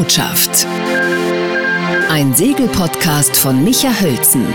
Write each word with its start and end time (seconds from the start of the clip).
Botschaft. 0.00 0.66
Ein 2.08 2.32
Segelpodcast 2.32 3.36
von 3.36 3.62
Micha 3.62 3.90
Hölzen. 4.00 4.46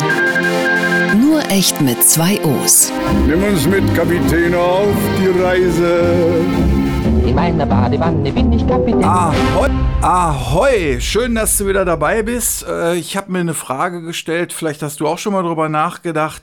Nur 1.21 1.39
echt 1.52 1.79
mit 1.81 2.04
zwei 2.04 2.39
O's. 2.43 2.91
Nimm 3.27 3.43
uns 3.43 3.68
mit, 3.68 3.84
Kapitän, 3.93 4.55
auf 4.55 4.88
die 5.20 5.39
Reise. 5.39 6.43
In 7.27 7.36
meiner 7.36 7.68
Badewanne 7.68 8.31
bin 8.31 8.52
ich 8.54 8.68
Kapitän. 8.68 9.04
Ahoi, 9.04 9.70
ahoi, 10.02 11.00
schön, 11.00 11.36
dass 11.36 11.55
du 11.59 11.68
wieder 11.68 11.86
dabei 11.86 12.23
bist. 12.23 12.66
Äh, 12.68 12.96
Ich 12.96 13.16
habe 13.16 13.32
mir 13.32 13.41
eine 13.41 13.54
Frage 13.54 14.02
gestellt, 14.02 14.52
vielleicht 14.52 14.82
hast 14.82 15.00
du 15.00 15.07
auch 15.07 15.20
schon 15.20 15.34
mal 15.34 15.43
drüber 15.43 15.70
nachgedacht. 15.70 16.41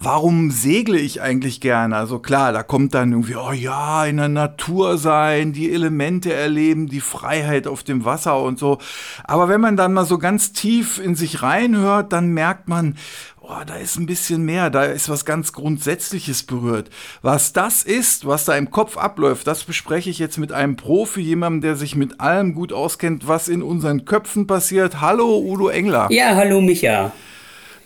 Warum 0.00 0.52
segle 0.52 0.96
ich 0.96 1.22
eigentlich 1.22 1.60
gerne? 1.60 1.96
Also 1.96 2.20
klar, 2.20 2.52
da 2.52 2.62
kommt 2.62 2.94
dann 2.94 3.10
irgendwie, 3.10 3.34
oh 3.34 3.50
ja, 3.50 4.06
in 4.06 4.18
der 4.18 4.28
Natur 4.28 4.96
sein, 4.96 5.52
die 5.52 5.72
Elemente 5.72 6.32
erleben, 6.32 6.86
die 6.86 7.00
Freiheit 7.00 7.66
auf 7.66 7.82
dem 7.82 8.04
Wasser 8.04 8.40
und 8.40 8.60
so. 8.60 8.78
Aber 9.24 9.48
wenn 9.48 9.60
man 9.60 9.76
dann 9.76 9.92
mal 9.92 10.04
so 10.04 10.18
ganz 10.18 10.52
tief 10.52 11.00
in 11.00 11.16
sich 11.16 11.42
reinhört, 11.42 12.12
dann 12.12 12.28
merkt 12.28 12.68
man, 12.68 12.96
oh, 13.40 13.64
da 13.66 13.74
ist 13.74 13.98
ein 13.98 14.06
bisschen 14.06 14.44
mehr, 14.44 14.70
da 14.70 14.84
ist 14.84 15.08
was 15.08 15.24
ganz 15.24 15.52
Grundsätzliches 15.52 16.44
berührt. 16.44 16.90
Was 17.22 17.52
das 17.52 17.82
ist, 17.82 18.24
was 18.24 18.44
da 18.44 18.56
im 18.56 18.70
Kopf 18.70 18.96
abläuft, 18.96 19.48
das 19.48 19.64
bespreche 19.64 20.10
ich 20.10 20.20
jetzt 20.20 20.38
mit 20.38 20.52
einem 20.52 20.76
Profi, 20.76 21.22
jemandem, 21.22 21.62
der 21.62 21.74
sich 21.74 21.96
mit 21.96 22.20
allem 22.20 22.54
gut 22.54 22.72
auskennt, 22.72 23.26
was 23.26 23.48
in 23.48 23.64
unseren 23.64 24.04
Köpfen 24.04 24.46
passiert. 24.46 25.00
Hallo, 25.00 25.40
Udo 25.40 25.70
Engler. 25.70 26.06
Ja, 26.12 26.36
hallo 26.36 26.60
Micha. 26.60 27.10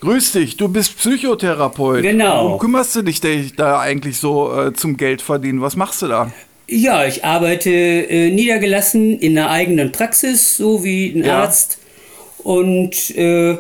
Grüß 0.02 0.33
dich, 0.33 0.56
du 0.56 0.69
bist 0.69 0.98
Psychotherapeut. 0.98 2.02
Genau. 2.02 2.47
Warum 2.47 2.59
kümmerst 2.59 2.97
du 2.97 3.02
dich 3.02 3.20
da 3.20 3.79
eigentlich 3.79 4.16
so 4.16 4.52
äh, 4.52 4.73
zum 4.73 4.97
Geld 4.97 5.23
verdienen? 5.23 5.61
Was 5.61 5.77
machst 5.77 6.02
du 6.02 6.09
da? 6.09 6.33
Ja, 6.69 7.06
ich 7.06 7.25
arbeite 7.25 7.70
äh, 7.70 8.30
niedergelassen 8.30 9.16
in 9.20 9.38
einer 9.38 9.51
eigenen 9.51 9.92
Praxis, 9.92 10.56
so 10.56 10.83
wie 10.83 11.12
ein 11.14 11.25
Ja. 11.25 11.42
Arzt. 11.42 11.78
Und 12.39 13.17
äh, 13.17 13.59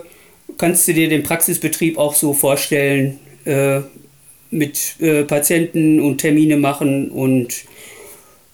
kannst 0.58 0.88
du 0.88 0.94
dir 0.94 1.08
den 1.08 1.22
Praxisbetrieb 1.22 1.96
auch 1.96 2.16
so 2.16 2.34
vorstellen, 2.34 3.20
äh, 3.44 3.82
mit 4.50 4.96
äh, 5.00 5.22
Patienten 5.22 6.00
und 6.00 6.18
Termine 6.18 6.56
machen 6.56 7.08
und 7.12 7.54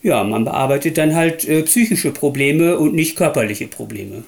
ja, 0.02 0.22
man 0.24 0.44
bearbeitet 0.44 0.98
dann 0.98 1.14
halt 1.14 1.48
äh, 1.48 1.62
psychische 1.62 2.12
Probleme 2.12 2.78
und 2.78 2.94
nicht 2.94 3.16
körperliche 3.16 3.66
Probleme. 3.66 4.24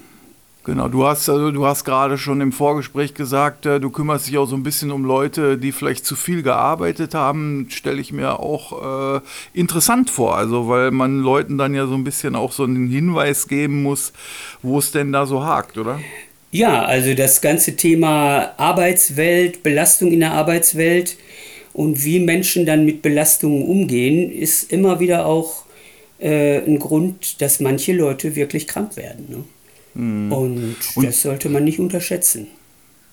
Genau, 0.64 0.88
du 0.88 1.06
hast 1.06 1.28
also 1.30 1.50
du 1.50 1.64
hast 1.64 1.84
gerade 1.84 2.18
schon 2.18 2.42
im 2.42 2.52
Vorgespräch 2.52 3.14
gesagt, 3.14 3.64
äh, 3.64 3.80
du 3.80 3.88
kümmerst 3.88 4.28
dich 4.28 4.36
auch 4.36 4.46
so 4.46 4.56
ein 4.56 4.62
bisschen 4.62 4.90
um 4.90 5.04
Leute, 5.06 5.56
die 5.56 5.72
vielleicht 5.72 6.04
zu 6.04 6.16
viel 6.16 6.42
gearbeitet 6.42 7.14
haben. 7.14 7.68
Stelle 7.70 8.00
ich 8.00 8.12
mir 8.12 8.38
auch 8.40 9.16
äh, 9.16 9.20
interessant 9.54 10.10
vor, 10.10 10.36
also 10.36 10.68
weil 10.68 10.90
man 10.90 11.20
Leuten 11.20 11.56
dann 11.56 11.74
ja 11.74 11.86
so 11.86 11.94
ein 11.94 12.04
bisschen 12.04 12.36
auch 12.36 12.52
so 12.52 12.64
einen 12.64 12.88
Hinweis 12.88 13.48
geben 13.48 13.82
muss, 13.82 14.12
wo 14.60 14.78
es 14.78 14.92
denn 14.92 15.12
da 15.12 15.24
so 15.24 15.42
hakt, 15.42 15.78
oder? 15.78 15.98
Ja, 16.52 16.82
also 16.82 17.14
das 17.14 17.40
ganze 17.40 17.76
Thema 17.76 18.52
Arbeitswelt, 18.58 19.62
Belastung 19.62 20.12
in 20.12 20.20
der 20.20 20.32
Arbeitswelt 20.32 21.16
und 21.72 22.04
wie 22.04 22.18
Menschen 22.18 22.66
dann 22.66 22.84
mit 22.84 23.00
Belastungen 23.00 23.62
umgehen, 23.62 24.30
ist 24.30 24.70
immer 24.70 25.00
wieder 25.00 25.24
auch 25.24 25.64
äh, 26.18 26.58
ein 26.58 26.78
Grund, 26.78 27.40
dass 27.40 27.60
manche 27.60 27.92
Leute 27.92 28.36
wirklich 28.36 28.66
krank 28.66 28.96
werden. 28.96 29.26
Ne? 29.28 29.44
Und, 29.94 30.76
das 30.96 31.22
sollte 31.22 31.48
man 31.48 31.64
nicht 31.64 31.80
unterschätzen. 31.80 32.46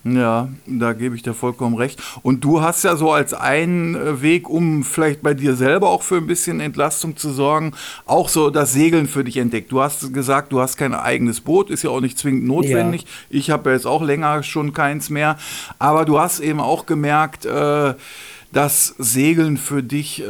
Ja, 0.04 0.48
da 0.66 0.94
gebe 0.94 1.16
ich 1.16 1.24
dir 1.24 1.34
vollkommen 1.34 1.76
recht. 1.76 2.02
Und 2.22 2.44
du 2.44 2.62
hast 2.62 2.84
ja 2.84 2.96
so 2.96 3.12
als 3.12 3.34
einen 3.34 3.96
äh, 3.96 4.22
Weg, 4.22 4.50
um 4.50 4.84
vielleicht 4.84 5.22
bei 5.22 5.34
dir 5.34 5.56
selber 5.56 5.90
auch 5.90 6.04
für 6.04 6.18
ein 6.18 6.28
bisschen 6.28 6.60
Entlastung 6.60 7.18
zu 7.18 7.32
sorgen, 7.32 7.74
auch 8.06 8.30
so 8.30 8.50
das 8.50 8.72
Segeln 8.72 9.08
für 9.08 9.24
dich 9.24 9.38
entdeckt. 9.38 9.72
Du 9.72 9.82
hast 9.82 10.14
gesagt, 10.14 10.54
du 10.54 10.62
hast 10.62 10.78
kein 10.78 10.94
eigenes 10.94 11.42
Boot, 11.42 11.70
ist 11.70 11.84
ja 11.84 11.90
auch 11.90 12.00
nicht 12.00 12.18
zwingend 12.18 12.46
notwendig. 12.46 13.06
Ich 13.30 13.50
habe 13.50 13.70
ja 13.70 13.76
jetzt 13.76 13.88
auch 13.88 14.02
länger 14.02 14.44
schon 14.44 14.72
keins 14.72 15.10
mehr. 15.10 15.38
Aber 15.78 16.06
du 16.06 16.20
hast 16.20 16.40
eben 16.40 16.62
auch 16.62 16.86
gemerkt, 16.86 17.46
äh, 17.46 17.94
dass 18.54 18.96
Segeln 18.98 19.58
für 19.58 19.84
dich 19.84 20.22
äh, 20.22 20.26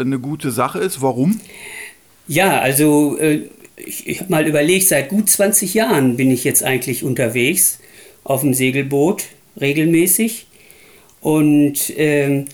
eine 0.00 0.18
gute 0.18 0.50
Sache 0.50 0.78
ist. 0.78 1.00
Warum? 1.00 1.40
Ja, 2.28 2.58
also 2.60 3.16
äh, 3.18 3.48
ich, 3.86 4.06
ich 4.06 4.20
habe 4.20 4.30
mal 4.30 4.46
überlegt, 4.46 4.88
seit 4.88 5.08
gut 5.08 5.28
20 5.28 5.74
Jahren 5.74 6.16
bin 6.16 6.30
ich 6.30 6.44
jetzt 6.44 6.62
eigentlich 6.62 7.04
unterwegs 7.04 7.78
auf 8.24 8.42
dem 8.42 8.54
Segelboot 8.54 9.24
regelmäßig. 9.60 10.46
Und 11.20 11.92
ähm, 11.96 12.46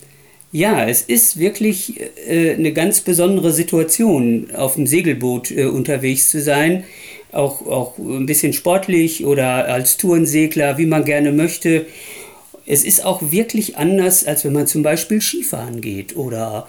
ja, 0.53 0.87
es 0.89 1.03
ist 1.03 1.39
wirklich 1.39 2.01
äh, 2.27 2.55
eine 2.55 2.73
ganz 2.73 3.01
besondere 3.01 3.53
Situation, 3.53 4.51
auf 4.55 4.75
dem 4.75 4.87
Segelboot 4.87 5.51
äh, 5.51 5.65
unterwegs 5.67 6.31
zu 6.31 6.41
sein. 6.41 6.85
Auch, 7.33 7.67
auch 7.67 7.99
ein 7.99 8.27
bisschen 8.27 8.55
sportlich 8.55 9.25
oder 9.27 9.67
als 9.67 9.99
Tourensegler, 9.99 10.79
wie 10.79 10.87
man 10.87 11.05
gerne 11.05 11.33
möchte. 11.33 11.87
Es 12.65 12.85
ist 12.85 13.05
auch 13.05 13.31
wirklich 13.31 13.77
anders, 13.77 14.25
als 14.25 14.45
wenn 14.45 14.55
man 14.55 14.67
zum 14.67 14.83
Beispiel 14.83 15.21
Skifahren 15.21 15.81
geht 15.81 16.17
oder, 16.17 16.67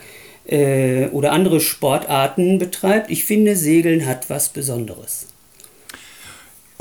äh, 0.50 1.08
oder 1.10 1.32
andere 1.32 1.60
Sportarten 1.60 2.58
betreibt. 2.58 3.12
Ich 3.12 3.24
finde, 3.24 3.56
Segeln 3.56 4.06
hat 4.06 4.30
was 4.30 4.50
Besonderes. 4.50 5.28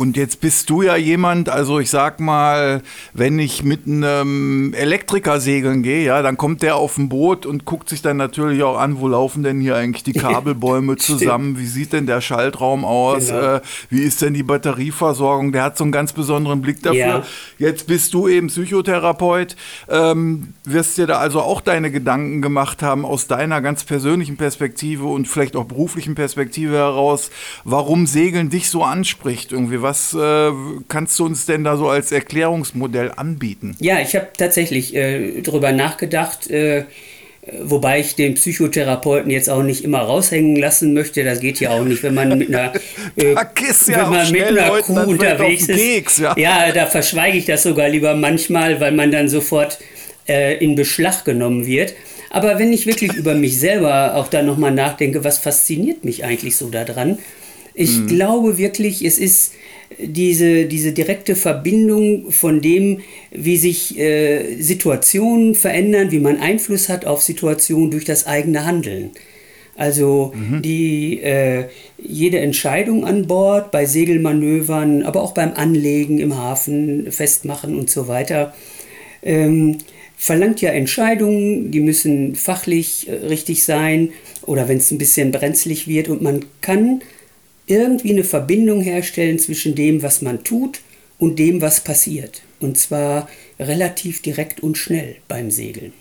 Und 0.00 0.16
jetzt 0.16 0.40
bist 0.40 0.70
du 0.70 0.82
ja 0.82 0.94
jemand, 0.94 1.48
also 1.48 1.80
ich 1.80 1.90
sag 1.90 2.20
mal, 2.20 2.82
wenn 3.14 3.40
ich 3.40 3.64
mit 3.64 3.88
einem 3.88 4.72
Elektriker 4.72 5.40
segeln 5.40 5.82
gehe, 5.82 6.04
ja, 6.04 6.22
dann 6.22 6.36
kommt 6.36 6.62
der 6.62 6.76
auf 6.76 6.98
ein 6.98 7.08
Boot 7.08 7.46
und 7.46 7.64
guckt 7.64 7.88
sich 7.88 8.00
dann 8.00 8.16
natürlich 8.16 8.62
auch 8.62 8.78
an, 8.78 9.00
wo 9.00 9.08
laufen 9.08 9.42
denn 9.42 9.60
hier 9.60 9.74
eigentlich 9.74 10.04
die 10.04 10.12
Kabelbäume 10.20 10.98
zusammen, 10.98 11.58
wie 11.58 11.66
sieht 11.66 11.92
denn 11.92 12.06
der 12.06 12.20
Schaltraum 12.20 12.84
aus, 12.84 13.26
Genau. 13.26 13.56
äh, 13.56 13.60
wie 13.90 14.02
ist 14.02 14.22
denn 14.22 14.34
die 14.34 14.44
Batterieversorgung, 14.44 15.50
der 15.50 15.64
hat 15.64 15.76
so 15.76 15.82
einen 15.82 15.90
ganz 15.90 16.12
besonderen 16.12 16.60
Blick 16.62 16.80
dafür. 16.80 17.00
Ja. 17.00 17.22
Jetzt 17.58 17.88
bist 17.88 18.14
du 18.14 18.28
eben 18.28 18.46
Psychotherapeut, 18.46 19.56
ähm, 19.88 20.54
wirst 20.62 20.96
dir 20.98 21.08
da 21.08 21.18
also 21.18 21.40
auch 21.40 21.60
deine 21.60 21.90
Gedanken 21.90 22.40
gemacht 22.40 22.84
haben 22.84 23.04
aus 23.04 23.26
deiner 23.26 23.60
ganz 23.60 23.82
persönlichen 23.82 24.36
Perspektive 24.36 25.06
und 25.06 25.26
vielleicht 25.26 25.56
auch 25.56 25.64
beruflichen 25.64 26.14
Perspektive 26.14 26.76
heraus, 26.76 27.32
warum 27.64 28.06
Segeln 28.06 28.48
dich 28.48 28.70
so 28.70 28.84
anspricht 28.84 29.50
irgendwie. 29.50 29.87
Was 29.88 30.12
äh, 30.12 30.52
kannst 30.88 31.18
du 31.18 31.24
uns 31.24 31.46
denn 31.46 31.64
da 31.64 31.78
so 31.78 31.88
als 31.88 32.12
Erklärungsmodell 32.12 33.10
anbieten? 33.16 33.74
Ja, 33.80 34.00
ich 34.00 34.14
habe 34.14 34.26
tatsächlich 34.36 34.94
äh, 34.94 35.40
drüber 35.40 35.72
nachgedacht, 35.72 36.50
äh, 36.50 36.84
wobei 37.62 38.00
ich 38.00 38.14
den 38.14 38.34
Psychotherapeuten 38.34 39.30
jetzt 39.30 39.48
auch 39.48 39.62
nicht 39.62 39.84
immer 39.84 40.00
raushängen 40.00 40.56
lassen 40.56 40.92
möchte. 40.92 41.24
Das 41.24 41.40
geht 41.40 41.58
ja 41.60 41.70
auch 41.70 41.84
nicht, 41.84 42.02
wenn 42.02 42.12
man 42.12 42.36
mit 42.36 42.50
einer, 42.50 42.74
äh, 43.16 43.32
ja 43.32 43.46
wenn 43.86 44.10
man 44.10 44.30
mit 44.30 44.42
einer 44.42 44.68
Leuten 44.68 44.94
Kuh 44.94 45.00
unterwegs 45.10 45.62
ist. 45.68 45.78
Keks, 45.78 46.18
ja. 46.18 46.36
ja, 46.36 46.70
da 46.70 46.84
verschweige 46.84 47.38
ich 47.38 47.46
das 47.46 47.62
sogar 47.62 47.88
lieber 47.88 48.14
manchmal, 48.14 48.78
weil 48.82 48.92
man 48.92 49.10
dann 49.10 49.30
sofort 49.30 49.78
äh, 50.28 50.62
in 50.62 50.74
Beschlag 50.74 51.24
genommen 51.24 51.64
wird. 51.66 51.94
Aber 52.28 52.58
wenn 52.58 52.74
ich 52.74 52.84
wirklich 52.86 53.14
über 53.14 53.34
mich 53.34 53.58
selber 53.58 54.16
auch 54.16 54.28
da 54.28 54.42
nochmal 54.42 54.72
nachdenke, 54.72 55.24
was 55.24 55.38
fasziniert 55.38 56.04
mich 56.04 56.24
eigentlich 56.24 56.56
so 56.56 56.68
daran? 56.68 57.16
Ich 57.72 57.96
Mhm. 57.96 58.06
glaube 58.08 58.58
wirklich, 58.58 59.02
es 59.02 59.18
ist 59.18 59.54
diese, 59.98 60.66
diese 60.66 60.92
direkte 60.92 61.34
Verbindung 61.34 62.30
von 62.30 62.60
dem, 62.60 63.00
wie 63.30 63.56
sich 63.56 63.98
äh, 63.98 64.60
Situationen 64.60 65.54
verändern, 65.54 66.10
wie 66.10 66.20
man 66.20 66.38
Einfluss 66.38 66.88
hat 66.88 67.04
auf 67.04 67.22
Situationen 67.22 67.90
durch 67.90 68.04
das 68.04 68.26
eigene 68.26 68.64
Handeln. 68.64 69.10
Also 69.78 70.32
die, 70.60 71.20
äh, 71.20 71.66
jede 71.98 72.40
Entscheidung 72.40 73.04
an 73.04 73.28
Bord, 73.28 73.70
bei 73.70 73.86
Segelmanövern, 73.86 75.04
aber 75.04 75.22
auch 75.22 75.34
beim 75.34 75.52
Anlegen 75.54 76.18
im 76.18 76.36
Hafen, 76.36 77.12
Festmachen 77.12 77.78
und 77.78 77.88
so 77.88 78.08
weiter, 78.08 78.54
ähm, 79.22 79.78
verlangt 80.16 80.60
ja 80.60 80.70
Entscheidungen, 80.70 81.70
die 81.70 81.78
müssen 81.78 82.34
fachlich 82.34 83.08
äh, 83.08 83.26
richtig 83.26 83.62
sein 83.62 84.10
oder 84.42 84.66
wenn 84.66 84.78
es 84.78 84.90
ein 84.90 84.98
bisschen 84.98 85.30
brenzlig 85.30 85.86
wird 85.86 86.08
und 86.08 86.22
man 86.22 86.44
kann 86.60 87.00
irgendwie 87.68 88.12
eine 88.12 88.24
Verbindung 88.24 88.80
herstellen 88.80 89.38
zwischen 89.38 89.74
dem, 89.74 90.02
was 90.02 90.22
man 90.22 90.44
tut 90.44 90.80
und 91.18 91.38
dem, 91.38 91.60
was 91.60 91.80
passiert. 91.80 92.42
Und 92.60 92.78
zwar 92.78 93.28
relativ 93.58 94.22
direkt 94.22 94.60
und 94.62 94.76
schnell 94.76 95.16
beim 95.28 95.50
Segeln. 95.50 95.92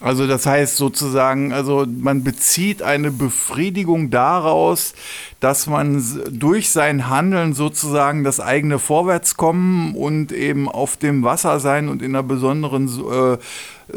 Also 0.00 0.28
das 0.28 0.46
heißt 0.46 0.76
sozusagen, 0.76 1.52
also 1.52 1.84
man 1.88 2.22
bezieht 2.22 2.82
eine 2.82 3.10
Befriedigung 3.10 4.10
daraus, 4.10 4.94
dass 5.40 5.66
man 5.66 6.04
durch 6.30 6.70
sein 6.70 7.08
Handeln 7.08 7.52
sozusagen 7.52 8.22
das 8.22 8.38
eigene 8.38 8.78
Vorwärtskommen 8.78 9.96
und 9.96 10.30
eben 10.30 10.68
auf 10.68 10.96
dem 10.96 11.24
Wasser 11.24 11.58
sein 11.58 11.88
und 11.88 12.00
in 12.00 12.14
einer 12.14 12.22
besonderen 12.22 12.86
äh, 12.86 13.38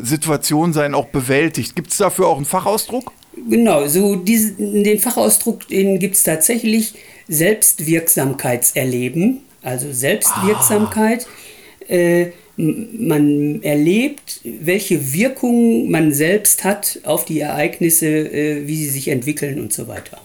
Situation 0.02 0.74
sein 0.74 0.96
auch 0.96 1.10
bewältigt. 1.10 1.76
Gibt 1.76 1.92
es 1.92 1.98
dafür 1.98 2.28
auch 2.28 2.38
einen 2.38 2.46
Fachausdruck? 2.46 3.14
Genau, 3.50 3.88
so 3.88 4.16
diesen, 4.16 4.84
den 4.84 5.00
Fachausdruck, 5.00 5.68
den 5.68 6.00
gibt 6.00 6.16
es 6.16 6.24
tatsächlich 6.24 6.94
Selbstwirksamkeitserleben, 7.28 9.42
also 9.62 9.92
Selbstwirksamkeit. 9.92 11.28
Äh, 11.88 12.32
m- 12.58 13.08
man 13.08 13.64
erlebt, 13.64 14.42
welche 14.44 15.14
Wirkung 15.14 15.90
man 15.90 16.14
selbst 16.14 16.64
hat 16.64 17.00
auf 17.04 17.26
die 17.26 17.40
Ereignisse, 17.40 18.08
äh, 18.08 18.68
wie 18.68 18.76
sie 18.84 18.90
sich 18.90 19.08
entwickeln 19.08 19.60
und 19.62 19.74
so 19.74 19.88
weiter. 19.88 20.22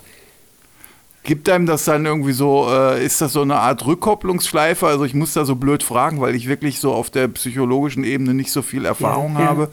Gibt 1.26 1.48
einem 1.48 1.66
das 1.66 1.84
dann 1.84 2.06
irgendwie 2.06 2.32
so, 2.32 2.68
äh, 2.70 3.04
ist 3.04 3.20
das 3.20 3.32
so 3.32 3.42
eine 3.42 3.56
Art 3.56 3.84
Rückkopplungsschleife? 3.84 4.86
Also 4.86 5.04
ich 5.04 5.12
muss 5.12 5.32
da 5.32 5.44
so 5.44 5.56
blöd 5.56 5.82
fragen, 5.82 6.20
weil 6.20 6.36
ich 6.36 6.46
wirklich 6.46 6.78
so 6.78 6.92
auf 6.92 7.10
der 7.10 7.26
psychologischen 7.26 8.04
Ebene 8.04 8.32
nicht 8.32 8.52
so 8.52 8.62
viel 8.62 8.84
Erfahrung 8.84 9.34
ja, 9.34 9.40
habe. 9.40 9.68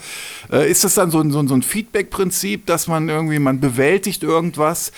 Ja. 0.52 0.62
Äh, 0.62 0.72
ist 0.72 0.84
das 0.84 0.96
dann 0.96 1.12
so, 1.12 1.22
so, 1.30 1.48
so 1.48 1.54
ein 1.54 1.62
Feedback-Prinzip, 1.62 2.66
dass 2.66 2.88
man 2.88 3.08
irgendwie, 3.08 3.38
man 3.38 3.60
bewältigt 3.60 4.24
irgendwas? 4.24 4.92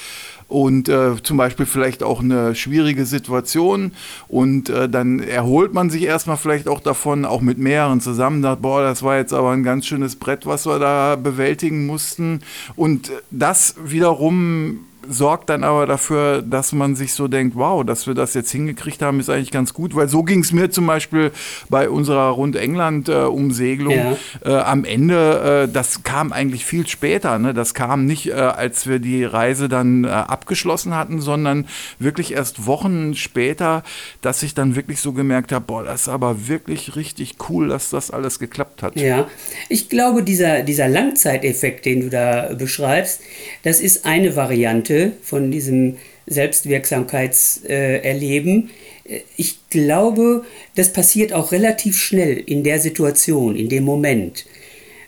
und 0.48 0.90
äh, 0.90 1.16
zum 1.24 1.38
Beispiel 1.38 1.66
vielleicht 1.66 2.04
auch 2.04 2.22
eine 2.22 2.54
schwierige 2.54 3.06
Situation 3.06 3.94
und 4.28 4.70
äh, 4.70 4.88
dann 4.88 5.20
erholt 5.20 5.74
man 5.74 5.90
sich 5.90 6.04
erstmal 6.04 6.38
vielleicht 6.38 6.68
auch 6.68 6.82
davon, 6.82 7.26
auch 7.26 7.42
mit 7.42 7.58
mehreren 7.58 8.00
zusammen, 8.00 8.44
sagt, 8.44 8.62
boah, 8.62 8.84
das 8.84 9.02
war 9.02 9.18
jetzt 9.18 9.34
aber 9.34 9.52
ein 9.52 9.64
ganz 9.64 9.88
schönes 9.88 10.16
Brett, 10.18 10.46
was 10.46 10.68
wir 10.68 10.78
da 10.78 11.16
bewältigen 11.16 11.88
mussten 11.88 12.42
und 12.76 13.12
das 13.32 13.74
wiederum 13.84 14.82
sorgt 15.10 15.50
dann 15.50 15.64
aber 15.64 15.86
dafür, 15.86 16.42
dass 16.42 16.72
man 16.72 16.96
sich 16.96 17.14
so 17.14 17.28
denkt, 17.28 17.56
wow, 17.56 17.86
dass 17.86 18.08
wir 18.08 18.14
das 18.14 18.34
jetzt 18.34 18.52
hingekriegt 18.52 19.02
haben, 19.02 19.20
ist 19.20 19.30
eigentlich 19.30 19.52
ganz 19.52 19.74
gut, 19.74 19.96
weil 19.96 20.08
so 20.08 20.24
ging 20.24 20.40
es 20.40 20.52
mir 20.52 20.70
zum 20.70 20.88
Beispiel 20.88 21.32
bei 21.70 21.90
unserer 21.90 22.30
Rund-England-Umsegelung 22.30 23.94
äh, 23.94 23.98
ja. 23.98 24.18
äh, 24.46 24.62
am 24.62 24.86
Ende, 24.86 25.66
äh, 25.68 25.72
das 25.72 26.04
kam 26.04 26.34
eigentlich 26.34 26.66
viel 26.66 26.88
später, 26.88 27.40
ne? 27.40 27.54
das 27.54 27.74
kam 27.74 28.06
nicht, 28.06 28.28
äh, 28.28 28.34
als 28.34 28.88
wir 28.88 29.00
die 29.00 29.24
Reise 29.24 29.70
dann 29.70 30.04
äh, 30.04 30.08
abgeschlossen 30.08 30.96
hatten, 30.96 31.22
sondern 31.22 31.68
wirklich 32.00 32.34
erst 32.34 32.66
Wochen 32.66 33.16
später, 33.16 33.84
dass 34.22 34.44
ich 34.44 34.54
dann 34.54 34.76
wirklich 34.76 35.00
so 35.00 35.14
gemerkt 35.14 35.52
habe, 35.52 35.66
boah, 35.66 35.84
das 35.84 36.04
ist 36.04 36.10
aber 36.10 36.48
wirklich 36.48 36.96
richtig 36.96 37.36
cool, 37.50 37.70
dass 37.70 37.90
das 37.90 38.12
alles 38.12 38.40
geklappt 38.40 38.84
hat. 38.84 38.96
Ja, 38.96 39.28
ich 39.70 39.90
glaube, 39.90 40.24
dieser, 40.24 40.62
dieser 40.62 40.88
Langzeiteffekt, 40.88 41.86
den 41.86 42.02
du 42.02 42.10
da 42.10 42.54
beschreibst, 42.58 43.22
das 43.64 43.80
ist 43.80 44.06
eine 44.06 44.36
Variante, 44.36 44.95
Seite 44.96 45.12
von 45.22 45.52
diesem 45.52 45.98
Selbstwirksamkeitserleben. 46.28 48.70
Äh, 49.08 49.20
ich 49.38 49.60
glaube, 49.70 50.44
das 50.76 50.92
passiert 50.94 51.34
auch 51.34 51.52
relativ 51.52 52.00
schnell 52.00 52.38
in 52.38 52.64
der 52.64 52.80
Situation, 52.80 53.56
in 53.56 53.70
dem 53.70 53.84
Moment, 53.84 54.46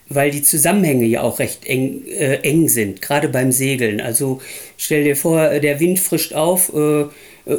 weil 0.09 0.29
die 0.31 0.43
Zusammenhänge 0.43 1.05
ja 1.05 1.21
auch 1.21 1.39
recht 1.39 1.65
eng, 1.65 2.03
äh, 2.07 2.35
eng 2.43 2.69
sind, 2.69 3.01
gerade 3.01 3.27
beim 3.29 3.51
Segeln. 3.51 3.99
Also 4.01 4.39
stell 4.77 5.03
dir 5.03 5.15
vor, 5.15 5.59
der 5.59 5.79
Wind 5.79 5.99
frischt 5.99 6.33
auf, 6.33 6.71
äh, 6.73 7.01
äh 7.01 7.07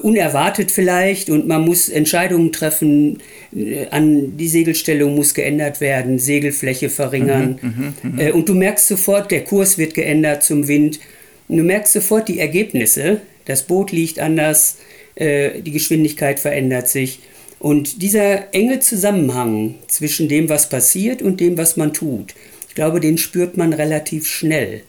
unerwartet 0.03 0.71
vielleicht, 0.71 1.31
und 1.31 1.49
man 1.49 1.63
muss 1.63 1.89
Entscheidungen 1.89 2.53
treffen, 2.53 3.19
äh, 3.55 3.87
an 3.91 4.37
die 4.37 4.49
Segelstellung 4.49 5.15
muss 5.17 5.35
geändert 5.35 5.81
werden, 5.81 6.19
Segelfläche 6.19 6.91
verringern. 6.91 7.59
Mhm, 7.61 7.95
mh, 8.03 8.03
mh. 8.03 8.23
Äh, 8.23 8.33
und 8.33 8.49
du 8.49 8.55
merkst 8.55 8.87
sofort, 8.87 9.31
der 9.31 9.45
Kurs 9.45 9.79
wird 9.79 9.95
geändert 9.95 10.45
zum 10.45 10.69
Wind 10.69 11.01
und 11.49 11.57
du 11.57 11.63
merkst 11.63 11.93
sofort 11.93 12.29
die 12.29 12.39
Ergebnisse. 12.39 13.21
Das 13.45 13.63
Boot 13.63 13.93
liegt 13.93 14.19
anders, 14.19 14.77
äh, 15.15 15.61
die 15.63 15.73
Geschwindigkeit 15.73 16.39
verändert 16.39 16.89
sich. 16.89 17.21
Und 17.59 18.03
dieser 18.03 18.55
enge 18.55 18.81
Zusammenhang 18.81 19.75
zwischen 19.89 20.29
dem, 20.29 20.49
was 20.49 20.69
passiert 20.69 21.23
und 21.23 21.41
dem, 21.41 21.57
was 21.57 21.77
man 21.77 21.93
tut, 21.93 22.35
ich 22.69 22.75
glaube, 22.75 23.01
den 23.01 23.19
spürt 23.19 23.57
man 23.57 23.73
relativ 23.73 24.29
schnell. 24.29 24.83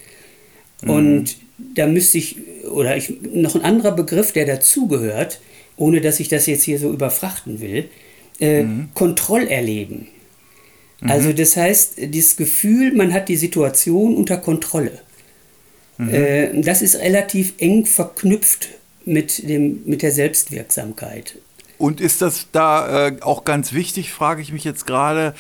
Mhm. 0.84 0.90
Und 0.90 1.38
da 1.58 1.88
müsste 1.88 2.20
ich, 2.20 2.38
oder 2.70 2.96
ich, 2.96 3.14
noch 3.34 3.56
ein 3.56 3.64
anderer 3.64 3.94
Begriff, 3.94 4.32
der 4.32 4.46
dazugehört, 4.46 5.40
ohne 5.78 6.02
dass 6.02 6.20
ich 6.20 6.28
das 6.28 6.46
jetzt 6.46 6.64
hier 6.64 6.78
so 6.78 6.92
überfrachten 6.92 7.62
will, 7.62 7.90
äh, 8.40 8.64
mhm. 8.64 8.90
Kontrollerleben. 8.94 10.08
Mhm. 11.02 11.10
Also 11.10 11.34
das 11.34 11.56
heißt, 11.56 11.96
das 12.14 12.36
Gefühl, 12.36 12.94
man 12.94 13.14
hat 13.14 13.30
die 13.30 13.38
Situation 13.38 14.16
unter 14.16 14.38
Kontrolle. 14.38 15.02
Mhm. 16.00 16.14
Äh, 16.14 16.62
das 16.62 16.82
ist 16.82 16.96
relativ 16.96 17.54
eng 17.60 17.86
verknüpft 17.86 18.70
mit, 19.06 19.48
dem, 19.48 19.82
mit 19.86 20.02
der 20.02 20.12
Selbstwirksamkeit. 20.12 21.36
Und 21.78 22.02
ist 22.02 22.22
das 22.22 22.48
da 22.52 23.08
äh, 23.08 23.18
auch 23.22 23.46
ganz 23.46 23.72
wichtig, 23.72 24.12
frage 24.12 24.42
ich 24.42 24.52
mich 24.52 24.66
jetzt 24.66 24.86
gerade, 24.86 25.34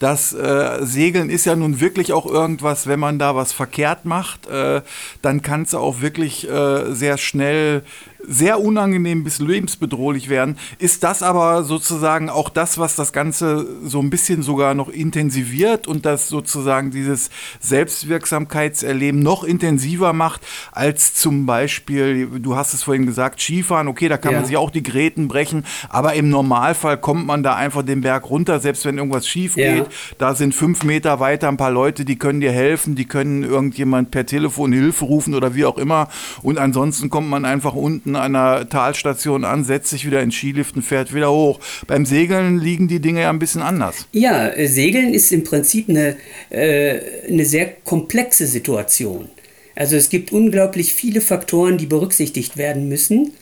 das 0.00 0.32
äh, 0.32 0.78
Segeln 0.84 1.30
ist 1.30 1.46
ja 1.46 1.54
nun 1.54 1.78
wirklich 1.78 2.12
auch 2.12 2.26
irgendwas, 2.26 2.88
wenn 2.88 2.98
man 2.98 3.20
da 3.20 3.36
was 3.36 3.52
verkehrt 3.52 4.04
macht, 4.04 4.48
äh, 4.48 4.82
dann 5.22 5.42
kann 5.42 5.62
es 5.62 5.72
auch 5.72 6.00
wirklich 6.00 6.48
äh, 6.48 6.92
sehr 6.92 7.16
schnell 7.16 7.82
sehr 8.26 8.60
unangenehm 8.60 9.24
bis 9.24 9.38
lebensbedrohlich 9.38 10.28
werden. 10.28 10.56
Ist 10.78 11.04
das 11.04 11.22
aber 11.22 11.64
sozusagen 11.64 12.30
auch 12.30 12.48
das, 12.48 12.78
was 12.78 12.96
das 12.96 13.12
Ganze 13.12 13.66
so 13.84 14.00
ein 14.00 14.10
bisschen 14.10 14.42
sogar 14.42 14.74
noch 14.74 14.88
intensiviert 14.88 15.86
und 15.86 16.04
das 16.06 16.28
sozusagen 16.28 16.90
dieses 16.90 17.30
Selbstwirksamkeitserleben 17.60 19.20
noch 19.20 19.44
intensiver 19.44 20.12
macht, 20.12 20.42
als 20.72 21.14
zum 21.14 21.46
Beispiel, 21.46 22.26
du 22.40 22.56
hast 22.56 22.74
es 22.74 22.82
vorhin 22.82 23.06
gesagt, 23.06 23.40
Skifahren, 23.40 23.88
okay, 23.88 24.08
da 24.08 24.16
kann 24.16 24.32
ja. 24.32 24.38
man 24.38 24.46
sich 24.46 24.56
auch 24.56 24.70
die 24.70 24.82
Gräten 24.82 25.28
brechen, 25.28 25.64
aber 25.88 26.14
im 26.14 26.28
Normalfall 26.28 26.98
kommt 26.98 27.26
man 27.26 27.42
da 27.42 27.54
einfach 27.54 27.82
den 27.82 28.00
Berg 28.00 28.28
runter, 28.30 28.60
selbst 28.60 28.84
wenn 28.84 28.98
irgendwas 28.98 29.26
schief 29.26 29.56
ja. 29.56 29.74
geht. 29.74 29.86
Da 30.18 30.34
sind 30.34 30.54
fünf 30.54 30.84
Meter 30.84 31.20
weiter 31.20 31.48
ein 31.48 31.56
paar 31.56 31.70
Leute, 31.70 32.04
die 32.04 32.16
können 32.16 32.40
dir 32.40 32.52
helfen, 32.52 32.94
die 32.94 33.04
können 33.04 33.42
irgendjemand 33.42 34.10
per 34.10 34.26
Telefon 34.26 34.72
Hilfe 34.72 35.04
rufen 35.04 35.34
oder 35.34 35.54
wie 35.54 35.64
auch 35.64 35.78
immer. 35.78 36.08
Und 36.42 36.58
ansonsten 36.58 37.10
kommt 37.10 37.28
man 37.28 37.44
einfach 37.44 37.74
unten 37.74 38.13
an 38.16 38.36
einer 38.36 38.68
Talstation 38.68 39.44
an, 39.44 39.64
setzt 39.64 39.90
sich 39.90 40.06
wieder 40.06 40.22
in 40.22 40.30
Skiliften, 40.30 40.82
fährt 40.82 41.14
wieder 41.14 41.30
hoch. 41.30 41.60
Beim 41.86 42.06
Segeln 42.06 42.58
liegen 42.58 42.88
die 42.88 43.00
Dinge 43.00 43.22
ja 43.22 43.30
ein 43.30 43.38
bisschen 43.38 43.62
anders. 43.62 44.06
Ja, 44.12 44.48
äh, 44.48 44.66
Segeln 44.66 45.12
ist 45.12 45.32
im 45.32 45.44
Prinzip 45.44 45.88
eine, 45.88 46.16
äh, 46.50 47.00
eine 47.28 47.44
sehr 47.44 47.66
komplexe 47.84 48.46
Situation. 48.46 49.28
Also 49.76 49.96
es 49.96 50.08
gibt 50.08 50.32
unglaublich 50.32 50.94
viele 50.94 51.20
Faktoren, 51.20 51.78
die 51.78 51.86
berücksichtigt 51.86 52.56
werden 52.56 52.88
müssen. 52.88 53.32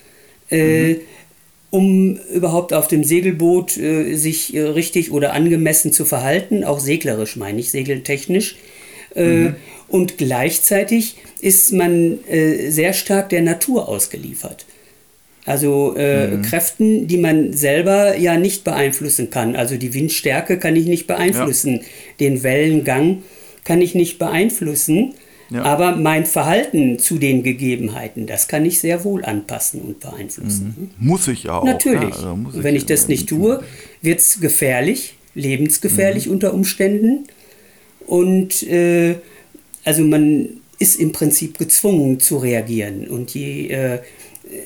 Äh, 0.51 0.95
mhm 0.95 0.97
um 1.73 2.19
überhaupt 2.31 2.75
auf 2.75 2.87
dem 2.87 3.03
Segelboot 3.03 3.79
äh, 3.79 4.15
sich 4.15 4.55
äh, 4.55 4.61
richtig 4.61 5.11
oder 5.11 5.33
angemessen 5.33 5.91
zu 5.91 6.05
verhalten, 6.05 6.65
auch 6.65 6.79
seglerisch 6.79 7.37
meine 7.37 7.61
ich, 7.61 7.71
segeltechnisch. 7.71 8.57
Äh, 9.17 9.25
mhm. 9.25 9.55
Und 9.93 10.17
gleichzeitig 10.17 11.17
ist 11.41 11.71
man 11.71 12.25
äh, 12.27 12.71
sehr 12.71 12.94
stark 12.94 13.29
der 13.29 13.43
Natur 13.43 13.91
ausgeliefert. 13.91 14.65
Also 15.44 15.94
äh, 15.99 16.29
mhm. 16.29 16.41
Kräften, 16.41 17.09
die 17.09 17.19
man 17.19 17.53
selber 17.53 18.17
ja 18.17 18.39
nicht 18.39 18.65
beeinflussen 18.65 19.29
kann. 19.29 19.55
Also 19.55 19.77
die 19.77 19.93
Windstärke 19.93 20.59
kann 20.59 20.77
ich 20.77 20.87
nicht 20.87 21.06
beeinflussen, 21.06 21.75
ja. 21.75 21.83
den 22.21 22.43
Wellengang 22.43 23.23
kann 23.65 23.83
ich 23.83 23.94
nicht 23.94 24.19
beeinflussen. 24.19 25.12
Ja. 25.50 25.62
Aber 25.65 25.95
mein 25.95 26.25
Verhalten 26.25 26.99
zu 26.99 27.19
den 27.19 27.43
Gegebenheiten, 27.43 28.27
das 28.27 28.49
kann 28.49 28.65
ich 28.65 28.81
sehr 28.81 29.05
wohl 29.05 29.23
anpassen 29.26 29.83
und 29.83 30.00
beeinflussen. 30.00 30.90
Mhm. 30.99 31.07
Muss 31.07 31.28
ich 31.28 31.50
auch. 31.50 31.64
Natürlich. 31.64 32.16
Ja, 32.16 32.33
also 32.33 32.59
ich 32.59 32.62
Wenn 32.62 32.76
ich 32.76 32.87
das 32.87 33.09
nicht 33.09 33.28
tue, 33.28 33.62
wird 34.00 34.21
es 34.21 34.40
gefährlich, 34.40 35.16
lebensgefährlich 35.35 36.28
mhm. 36.28 36.33
unter 36.33 36.55
Umständen. 36.55 37.26
Und 38.07 38.62
äh, 38.62 39.16
also 39.85 40.05
man 40.05 40.49
ist 40.79 40.99
im 40.99 41.12
Prinzip 41.12 41.59
gezwungen 41.59 42.21
zu 42.21 42.39
reagieren. 42.39 43.07
Und 43.07 43.33
je, 43.35 43.69
äh, 43.69 43.99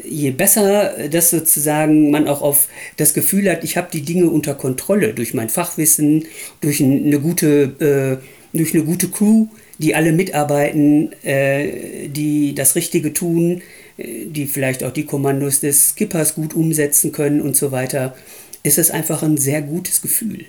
je 0.04 0.30
besser 0.30 1.08
das 1.10 1.30
sozusagen 1.30 2.10
man 2.10 2.26
auch 2.26 2.42
auf 2.42 2.68
das 2.96 3.14
Gefühl 3.14 3.50
hat, 3.50 3.64
ich 3.64 3.76
habe 3.76 3.88
die 3.92 4.02
Dinge 4.02 4.30
unter 4.30 4.54
Kontrolle 4.54 5.14
durch 5.14 5.34
mein 5.34 5.48
Fachwissen, 5.48 6.24
durch 6.60 6.82
eine 6.82 7.20
gute, 7.20 8.20
äh, 8.22 8.56
durch 8.56 8.74
eine 8.74 8.84
gute 8.84 9.08
Crew, 9.08 9.48
die 9.78 9.94
alle 9.94 10.12
mitarbeiten, 10.12 11.12
äh, 11.22 12.08
die 12.08 12.54
das 12.54 12.76
Richtige 12.76 13.12
tun, 13.12 13.62
äh, 13.98 14.26
die 14.26 14.46
vielleicht 14.46 14.84
auch 14.84 14.92
die 14.92 15.04
Kommandos 15.04 15.60
des 15.60 15.90
Skippers 15.90 16.34
gut 16.34 16.54
umsetzen 16.54 17.12
können 17.12 17.40
und 17.40 17.56
so 17.56 17.72
weiter, 17.72 18.16
ist 18.62 18.78
es 18.78 18.90
einfach 18.90 19.22
ein 19.22 19.36
sehr 19.36 19.62
gutes 19.62 20.00
Gefühl. 20.02 20.46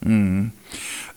Mhm. 0.00 0.52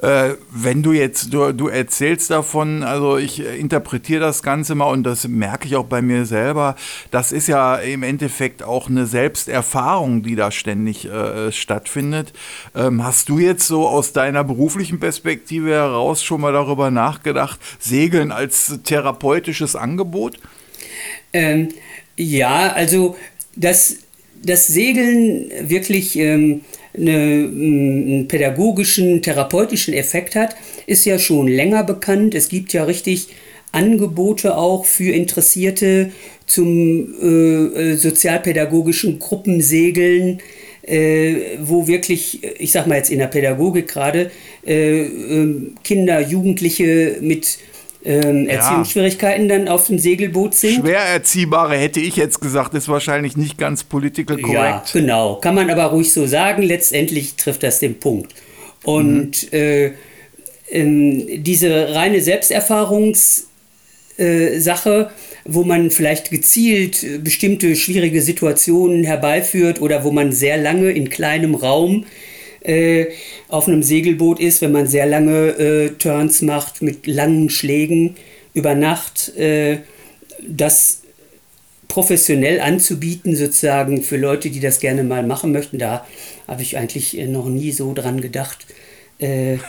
Äh, 0.01 0.35
wenn 0.49 0.81
du 0.81 0.93
jetzt, 0.93 1.31
du, 1.31 1.51
du 1.53 1.67
erzählst 1.67 2.31
davon, 2.31 2.81
also 2.81 3.17
ich 3.17 3.39
interpretiere 3.39 4.19
das 4.19 4.41
Ganze 4.41 4.73
mal 4.73 4.85
und 4.85 5.03
das 5.03 5.27
merke 5.27 5.67
ich 5.67 5.75
auch 5.75 5.85
bei 5.85 6.01
mir 6.01 6.25
selber, 6.25 6.75
das 7.11 7.31
ist 7.31 7.47
ja 7.47 7.75
im 7.75 8.01
Endeffekt 8.01 8.63
auch 8.63 8.89
eine 8.89 9.05
Selbsterfahrung, 9.05 10.23
die 10.23 10.35
da 10.35 10.49
ständig 10.49 11.05
äh, 11.05 11.51
stattfindet. 11.51 12.33
Ähm, 12.75 13.03
hast 13.03 13.29
du 13.29 13.37
jetzt 13.37 13.67
so 13.67 13.87
aus 13.87 14.11
deiner 14.11 14.43
beruflichen 14.43 14.99
Perspektive 14.99 15.69
heraus 15.69 16.23
schon 16.23 16.41
mal 16.41 16.53
darüber 16.53 16.89
nachgedacht, 16.89 17.59
Segeln 17.77 18.31
als 18.31 18.79
therapeutisches 18.83 19.75
Angebot? 19.75 20.39
Ähm, 21.31 21.69
ja, 22.17 22.73
also 22.73 23.15
das, 23.55 23.97
das 24.41 24.65
Segeln 24.65 25.51
wirklich... 25.69 26.15
Ähm, 26.17 26.61
eine, 26.95 27.11
einen 27.11 28.27
pädagogischen, 28.27 29.21
therapeutischen 29.21 29.93
Effekt 29.93 30.35
hat, 30.35 30.55
ist 30.85 31.05
ja 31.05 31.19
schon 31.19 31.47
länger 31.47 31.83
bekannt. 31.83 32.35
Es 32.35 32.49
gibt 32.49 32.73
ja 32.73 32.83
richtig 32.83 33.29
Angebote 33.71 34.57
auch 34.57 34.85
für 34.85 35.11
Interessierte 35.11 36.11
zum 36.45 37.13
äh, 37.21 37.91
äh 37.93 37.95
sozialpädagogischen 37.95 39.19
Gruppensegeln, 39.19 40.39
äh, 40.83 41.57
wo 41.61 41.87
wirklich, 41.87 42.43
ich 42.59 42.71
sag 42.71 42.87
mal 42.87 42.97
jetzt 42.97 43.11
in 43.11 43.19
der 43.19 43.27
Pädagogik 43.27 43.87
gerade, 43.87 44.31
äh, 44.65 45.01
ähm, 45.03 45.75
Kinder, 45.83 46.19
Jugendliche 46.19 47.17
mit 47.21 47.59
ähm, 48.03 48.47
Erziehungsschwierigkeiten 48.47 49.47
dann 49.47 49.67
auf 49.67 49.87
dem 49.87 49.99
Segelboot 49.99 50.55
sind. 50.55 50.81
Schwer 50.81 50.99
erziehbare 50.99 51.75
hätte 51.77 51.99
ich 51.99 52.15
jetzt 52.15 52.41
gesagt, 52.41 52.73
ist 52.73 52.89
wahrscheinlich 52.89 53.37
nicht 53.37 53.57
ganz 53.57 53.83
political 53.83 54.37
correct. 54.37 54.53
Ja, 54.53 54.83
genau. 54.93 55.35
Kann 55.35 55.55
man 55.55 55.69
aber 55.69 55.85
ruhig 55.85 56.11
so 56.11 56.25
sagen. 56.25 56.63
Letztendlich 56.63 57.35
trifft 57.35 57.63
das 57.63 57.79
den 57.79 57.99
Punkt. 57.99 58.33
Und 58.83 59.51
mhm. 59.51 59.57
äh, 59.57 59.91
ähm, 60.69 61.43
diese 61.43 61.93
reine 61.93 62.21
Selbsterfahrungssache, 62.21 63.45
äh, 64.17 65.05
wo 65.45 65.63
man 65.63 65.91
vielleicht 65.91 66.31
gezielt 66.31 67.03
äh, 67.03 67.17
bestimmte 67.19 67.75
schwierige 67.75 68.21
Situationen 68.21 69.03
herbeiführt 69.03 69.81
oder 69.81 70.03
wo 70.03 70.11
man 70.11 70.31
sehr 70.31 70.57
lange 70.57 70.89
in 70.91 71.09
kleinem 71.09 71.55
Raum 71.55 72.05
äh, 72.61 73.07
auf 73.47 73.67
einem 73.67 73.83
Segelboot 73.83 74.39
ist, 74.39 74.61
wenn 74.61 74.71
man 74.71 74.87
sehr 74.87 75.05
lange 75.05 75.49
äh, 75.49 75.89
Turns 75.91 76.41
macht 76.41 76.81
mit 76.81 77.07
langen 77.07 77.49
Schlägen 77.49 78.15
über 78.53 78.75
Nacht, 78.75 79.35
äh, 79.37 79.79
das 80.47 81.01
professionell 81.87 82.61
anzubieten, 82.61 83.35
sozusagen 83.35 84.01
für 84.01 84.17
Leute, 84.17 84.49
die 84.49 84.59
das 84.59 84.79
gerne 84.79 85.03
mal 85.03 85.23
machen 85.23 85.51
möchten, 85.51 85.77
da 85.77 86.05
habe 86.47 86.61
ich 86.61 86.77
eigentlich 86.77 87.17
äh, 87.17 87.27
noch 87.27 87.47
nie 87.47 87.71
so 87.71 87.93
dran 87.93 88.21
gedacht. 88.21 88.65
Äh, 89.21 89.59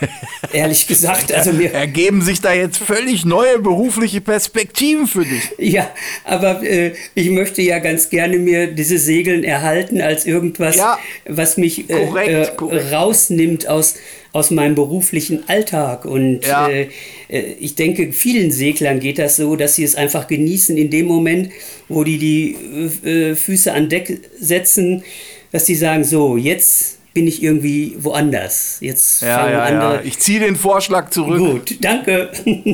ehrlich 0.54 0.87
gesagt, 0.87 1.30
also 1.30 1.52
mir 1.52 1.75
ergeben 1.75 2.23
sich 2.23 2.40
da 2.40 2.54
jetzt 2.54 2.78
völlig 2.78 3.26
neue 3.26 3.59
berufliche 3.59 4.23
Perspektiven 4.23 5.06
für 5.06 5.26
dich. 5.26 5.42
Ja, 5.59 5.90
aber 6.25 6.62
äh, 6.62 6.94
ich 7.14 7.28
möchte 7.28 7.61
ja 7.61 7.78
ganz 7.78 8.09
gerne 8.09 8.38
mir 8.38 8.68
diese 8.68 8.97
Segeln 8.97 9.44
erhalten 9.44 10.00
als 10.00 10.25
irgendwas, 10.25 10.76
ja, 10.76 10.99
was 11.26 11.59
mich 11.59 11.90
äh, 11.90 12.06
korrekt, 12.06 12.28
äh, 12.28 12.56
korrekt. 12.56 12.92
rausnimmt 12.92 13.68
aus 13.68 13.97
aus 14.32 14.50
meinem 14.50 14.75
beruflichen 14.75 15.47
Alltag 15.47 16.06
und 16.06 16.47
ja. 16.47 16.66
Äh, 16.71 16.88
äh, 17.28 17.52
ich 17.61 17.75
denke, 17.75 18.14
vielen 18.14 18.50
Seglern 18.50 18.99
geht 18.99 19.18
das 19.18 19.37
so, 19.37 19.56
dass 19.56 19.75
sie 19.75 19.85
es 19.85 19.94
einfach 19.94 20.26
genießen 20.26 20.78
in 20.78 20.88
dem 20.88 21.04
Moment, 21.04 21.50
wo 21.88 22.02
die 22.04 22.16
die 22.16 23.37
Füße 23.37 23.71
an 23.71 23.90
Deck 23.90 24.18
setzen, 24.40 25.04
dass 25.50 25.66
sie 25.66 25.75
sagen, 25.75 26.04
so 26.04 26.38
jetzt 26.38 27.01
bin 27.14 27.26
ich 27.26 27.42
irgendwie 27.42 27.97
woanders. 27.99 28.78
Jetzt 28.81 29.23
ja, 29.23 29.50
ja, 29.50 29.62
andere. 29.64 29.95
Ja. 29.97 30.00
Ich 30.02 30.19
ziehe 30.19 30.40
den 30.40 30.57
Vorschlag 30.57 31.11
zurück. 31.11 31.38
Gut, 31.38 31.76
danke. 31.85 32.31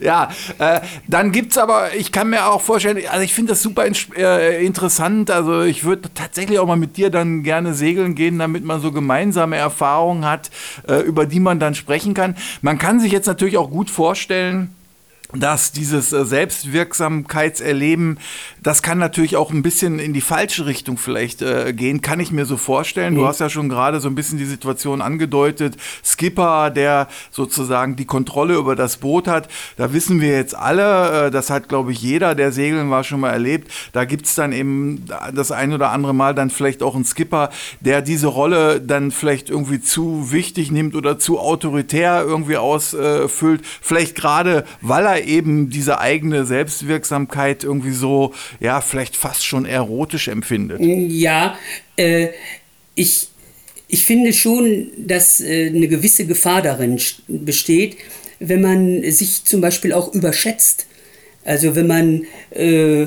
ja, 0.00 0.30
äh, 0.58 0.80
dann 1.06 1.32
gibt 1.32 1.52
es 1.52 1.58
aber, 1.58 1.94
ich 1.94 2.10
kann 2.12 2.30
mir 2.30 2.46
auch 2.46 2.60
vorstellen, 2.60 2.98
also 3.10 3.22
ich 3.22 3.34
finde 3.34 3.52
das 3.52 3.62
super 3.62 3.84
äh, 4.16 4.64
interessant. 4.64 5.30
Also 5.30 5.62
ich 5.62 5.84
würde 5.84 6.08
tatsächlich 6.14 6.58
auch 6.58 6.66
mal 6.66 6.76
mit 6.76 6.96
dir 6.96 7.10
dann 7.10 7.42
gerne 7.42 7.74
segeln 7.74 8.14
gehen, 8.14 8.38
damit 8.38 8.64
man 8.64 8.80
so 8.80 8.92
gemeinsame 8.92 9.56
Erfahrungen 9.56 10.24
hat, 10.24 10.50
äh, 10.88 10.96
über 11.00 11.26
die 11.26 11.40
man 11.40 11.60
dann 11.60 11.74
sprechen 11.74 12.14
kann. 12.14 12.36
Man 12.62 12.78
kann 12.78 13.00
sich 13.00 13.12
jetzt 13.12 13.26
natürlich 13.26 13.56
auch 13.56 13.70
gut 13.70 13.90
vorstellen, 13.90 14.74
dass 15.34 15.72
dieses 15.72 16.12
äh, 16.12 16.24
Selbstwirksamkeitserleben, 16.24 18.18
das 18.62 18.82
kann 18.82 18.98
natürlich 18.98 19.36
auch 19.36 19.50
ein 19.50 19.62
bisschen 19.62 19.98
in 19.98 20.12
die 20.12 20.20
falsche 20.20 20.66
Richtung 20.66 20.96
vielleicht 20.96 21.42
äh, 21.42 21.72
gehen, 21.72 22.00
kann 22.00 22.20
ich 22.20 22.30
mir 22.30 22.46
so 22.46 22.56
vorstellen. 22.56 23.14
Mhm. 23.14 23.18
Du 23.18 23.26
hast 23.26 23.40
ja 23.40 23.50
schon 23.50 23.68
gerade 23.68 24.00
so 24.00 24.08
ein 24.08 24.14
bisschen 24.14 24.38
die 24.38 24.44
Situation 24.44 25.02
angedeutet. 25.02 25.76
Skipper, 26.04 26.70
der 26.70 27.08
sozusagen 27.30 27.96
die 27.96 28.04
Kontrolle 28.04 28.54
über 28.54 28.76
das 28.76 28.98
Boot 28.98 29.28
hat, 29.28 29.48
da 29.76 29.92
wissen 29.92 30.20
wir 30.20 30.30
jetzt 30.30 30.56
alle, 30.56 31.26
äh, 31.26 31.30
das 31.30 31.50
hat, 31.50 31.68
glaube 31.68 31.92
ich, 31.92 32.00
jeder, 32.00 32.34
der 32.34 32.52
segeln 32.52 32.90
war, 32.90 33.04
schon 33.04 33.20
mal 33.20 33.30
erlebt. 33.30 33.70
Da 33.92 34.04
gibt 34.04 34.26
es 34.26 34.34
dann 34.34 34.52
eben 34.52 35.04
das 35.34 35.50
ein 35.50 35.72
oder 35.72 35.90
andere 35.90 36.14
Mal 36.14 36.34
dann 36.34 36.50
vielleicht 36.50 36.82
auch 36.82 36.94
einen 36.94 37.04
Skipper, 37.04 37.50
der 37.80 38.02
diese 38.02 38.28
Rolle 38.28 38.80
dann 38.80 39.10
vielleicht 39.10 39.50
irgendwie 39.50 39.80
zu 39.80 40.30
wichtig 40.30 40.70
nimmt 40.70 40.94
oder 40.94 41.18
zu 41.18 41.38
autoritär 41.38 42.22
irgendwie 42.24 42.56
ausfüllt. 42.56 43.62
vielleicht 43.80 44.14
gerade, 44.14 44.64
weil 44.80 45.04
er 45.06 45.23
eben 45.24 45.70
diese 45.70 46.00
eigene 46.00 46.44
Selbstwirksamkeit 46.44 47.64
irgendwie 47.64 47.92
so, 47.92 48.32
ja, 48.60 48.80
vielleicht 48.80 49.16
fast 49.16 49.44
schon 49.44 49.64
erotisch 49.64 50.28
empfindet. 50.28 50.80
Ja, 50.80 51.58
äh, 51.96 52.28
ich, 52.94 53.28
ich 53.88 54.04
finde 54.04 54.32
schon, 54.32 54.90
dass 54.96 55.40
äh, 55.40 55.66
eine 55.66 55.88
gewisse 55.88 56.26
Gefahr 56.26 56.62
darin 56.62 57.00
besteht, 57.28 57.96
wenn 58.38 58.60
man 58.60 59.02
sich 59.10 59.44
zum 59.44 59.60
Beispiel 59.60 59.92
auch 59.92 60.12
überschätzt. 60.14 60.86
Also 61.44 61.76
wenn 61.76 61.86
man 61.86 62.24
äh, 62.50 63.06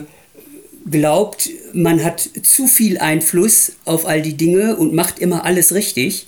glaubt, 0.89 1.50
man 1.74 2.03
hat 2.03 2.29
zu 2.43 2.67
viel 2.67 2.97
Einfluss 2.97 3.74
auf 3.86 4.05
all 4.05 4.21
die 4.21 4.38
Dinge 4.38 4.75
und 4.75 4.93
macht 4.93 5.19
immer 5.19 5.45
alles 5.45 5.74
richtig. 5.74 6.27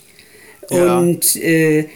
Ja. 0.70 0.98
Und 0.98 1.36
äh, 1.36 1.86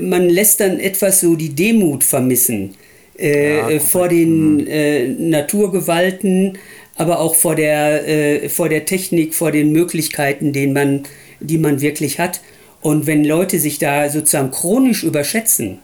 man 0.00 0.28
lässt 0.28 0.60
dann 0.60 0.78
etwas 0.78 1.20
so 1.20 1.34
die 1.34 1.50
Demut 1.50 2.04
vermissen 2.04 2.74
äh, 3.20 3.58
ja, 3.58 3.70
äh, 3.70 3.80
vor 3.80 4.08
den 4.08 4.56
mhm. 4.56 4.66
äh, 4.66 5.06
Naturgewalten, 5.08 6.58
aber 6.94 7.20
auch 7.20 7.34
vor 7.34 7.54
der, 7.54 8.06
äh, 8.08 8.48
vor 8.48 8.68
der 8.68 8.84
Technik, 8.84 9.34
vor 9.34 9.52
den 9.52 9.72
Möglichkeiten, 9.72 10.52
den 10.52 10.72
man, 10.72 11.02
die 11.40 11.58
man 11.58 11.80
wirklich 11.80 12.18
hat. 12.18 12.40
Und 12.80 13.06
wenn 13.06 13.24
Leute 13.24 13.58
sich 13.58 13.78
da 13.78 14.08
sozusagen 14.08 14.50
chronisch 14.50 15.04
überschätzen, 15.04 15.78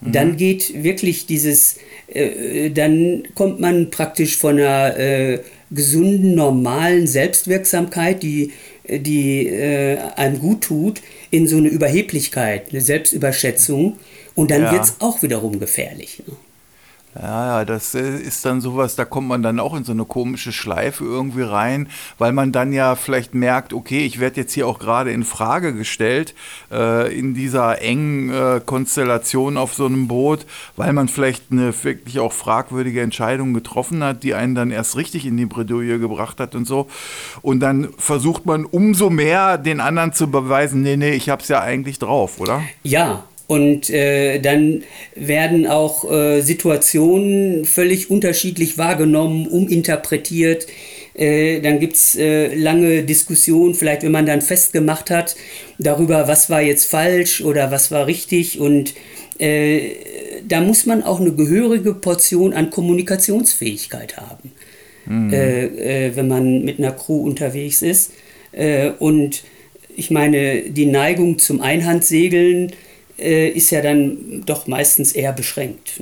mhm. 0.00 0.12
dann 0.12 0.36
geht 0.36 0.82
wirklich 0.82 1.26
dieses, 1.26 1.76
äh, 2.12 2.70
dann 2.70 3.22
kommt 3.34 3.60
man 3.60 3.90
praktisch 3.90 4.36
von 4.36 4.58
einer 4.58 4.98
äh, 4.98 5.38
gesunden, 5.70 6.34
normalen 6.34 7.06
Selbstwirksamkeit, 7.06 8.22
die, 8.22 8.52
die 8.88 9.46
äh, 9.46 9.98
einem 10.16 10.38
gut 10.38 10.62
tut, 10.62 11.00
in 11.30 11.46
so 11.46 11.56
eine 11.56 11.68
Überheblichkeit, 11.68 12.66
eine 12.70 12.80
Selbstüberschätzung. 12.80 13.96
Und 14.34 14.50
dann 14.50 14.62
ja. 14.62 14.72
wird 14.72 14.84
es 14.84 14.96
auch 15.00 15.22
wiederum 15.22 15.58
gefährlich. 15.58 16.22
Ne? 16.26 16.34
Ja, 17.14 17.58
ja, 17.58 17.64
das 17.66 17.94
äh, 17.94 18.16
ist 18.16 18.44
dann 18.46 18.62
sowas, 18.62 18.96
da 18.96 19.04
kommt 19.04 19.28
man 19.28 19.42
dann 19.42 19.60
auch 19.60 19.76
in 19.76 19.84
so 19.84 19.92
eine 19.92 20.06
komische 20.06 20.50
Schleife 20.50 21.04
irgendwie 21.04 21.42
rein, 21.42 21.88
weil 22.16 22.32
man 22.32 22.52
dann 22.52 22.72
ja 22.72 22.94
vielleicht 22.94 23.34
merkt, 23.34 23.74
okay, 23.74 24.06
ich 24.06 24.18
werde 24.18 24.40
jetzt 24.40 24.54
hier 24.54 24.66
auch 24.66 24.78
gerade 24.78 25.12
in 25.12 25.22
Frage 25.22 25.74
gestellt 25.74 26.34
äh, 26.70 27.14
in 27.14 27.34
dieser 27.34 27.82
engen 27.82 28.30
äh, 28.30 28.60
Konstellation 28.64 29.58
auf 29.58 29.74
so 29.74 29.84
einem 29.84 30.08
Boot, 30.08 30.46
weil 30.76 30.94
man 30.94 31.08
vielleicht 31.08 31.52
eine 31.52 31.74
wirklich 31.84 32.18
auch 32.18 32.32
fragwürdige 32.32 33.02
Entscheidung 33.02 33.52
getroffen 33.52 34.02
hat, 34.02 34.22
die 34.22 34.34
einen 34.34 34.54
dann 34.54 34.70
erst 34.70 34.96
richtig 34.96 35.26
in 35.26 35.36
die 35.36 35.46
Bredouille 35.46 35.98
gebracht 35.98 36.40
hat 36.40 36.54
und 36.54 36.66
so. 36.66 36.88
Und 37.42 37.60
dann 37.60 37.90
versucht 37.98 38.46
man 38.46 38.64
umso 38.64 39.10
mehr 39.10 39.58
den 39.58 39.80
anderen 39.80 40.14
zu 40.14 40.30
beweisen, 40.30 40.80
nee, 40.80 40.96
nee, 40.96 41.12
ich 41.12 41.28
hab's 41.28 41.48
ja 41.48 41.60
eigentlich 41.60 41.98
drauf, 41.98 42.40
oder? 42.40 42.62
Ja, 42.82 43.24
und 43.52 43.90
äh, 43.90 44.38
dann 44.38 44.82
werden 45.14 45.66
auch 45.66 46.10
äh, 46.10 46.40
Situationen 46.40 47.66
völlig 47.66 48.10
unterschiedlich 48.10 48.78
wahrgenommen, 48.78 49.46
uminterpretiert. 49.46 50.66
Äh, 51.12 51.60
dann 51.60 51.78
gibt 51.78 51.96
es 51.96 52.16
äh, 52.16 52.54
lange 52.54 53.02
Diskussionen, 53.02 53.74
vielleicht 53.74 54.04
wenn 54.04 54.12
man 54.12 54.24
dann 54.24 54.40
festgemacht 54.40 55.10
hat, 55.10 55.36
darüber, 55.78 56.28
was 56.28 56.48
war 56.48 56.62
jetzt 56.62 56.86
falsch 56.86 57.42
oder 57.42 57.70
was 57.70 57.90
war 57.90 58.06
richtig. 58.06 58.58
Und 58.58 58.94
äh, 59.38 59.96
da 60.48 60.62
muss 60.62 60.86
man 60.86 61.02
auch 61.02 61.20
eine 61.20 61.34
gehörige 61.34 61.92
Portion 61.92 62.54
an 62.54 62.70
Kommunikationsfähigkeit 62.70 64.16
haben, 64.16 64.50
mhm. 65.04 65.30
Äh, 65.30 66.16
wenn 66.16 66.26
man 66.26 66.64
mit 66.64 66.78
einer 66.78 66.92
Crew 66.92 67.22
unterwegs 67.22 67.82
ist. 67.82 68.12
und 68.98 69.42
ich 69.94 70.10
meine, 70.10 70.62
die 70.62 70.86
Neigung 70.86 71.38
zum 71.38 71.60
Einhandsegeln, 71.60 72.72
äh, 73.22 73.48
ist 73.48 73.70
ja 73.70 73.80
dann 73.80 74.42
doch 74.44 74.66
meistens 74.66 75.12
eher 75.12 75.32
beschränkt. 75.32 76.00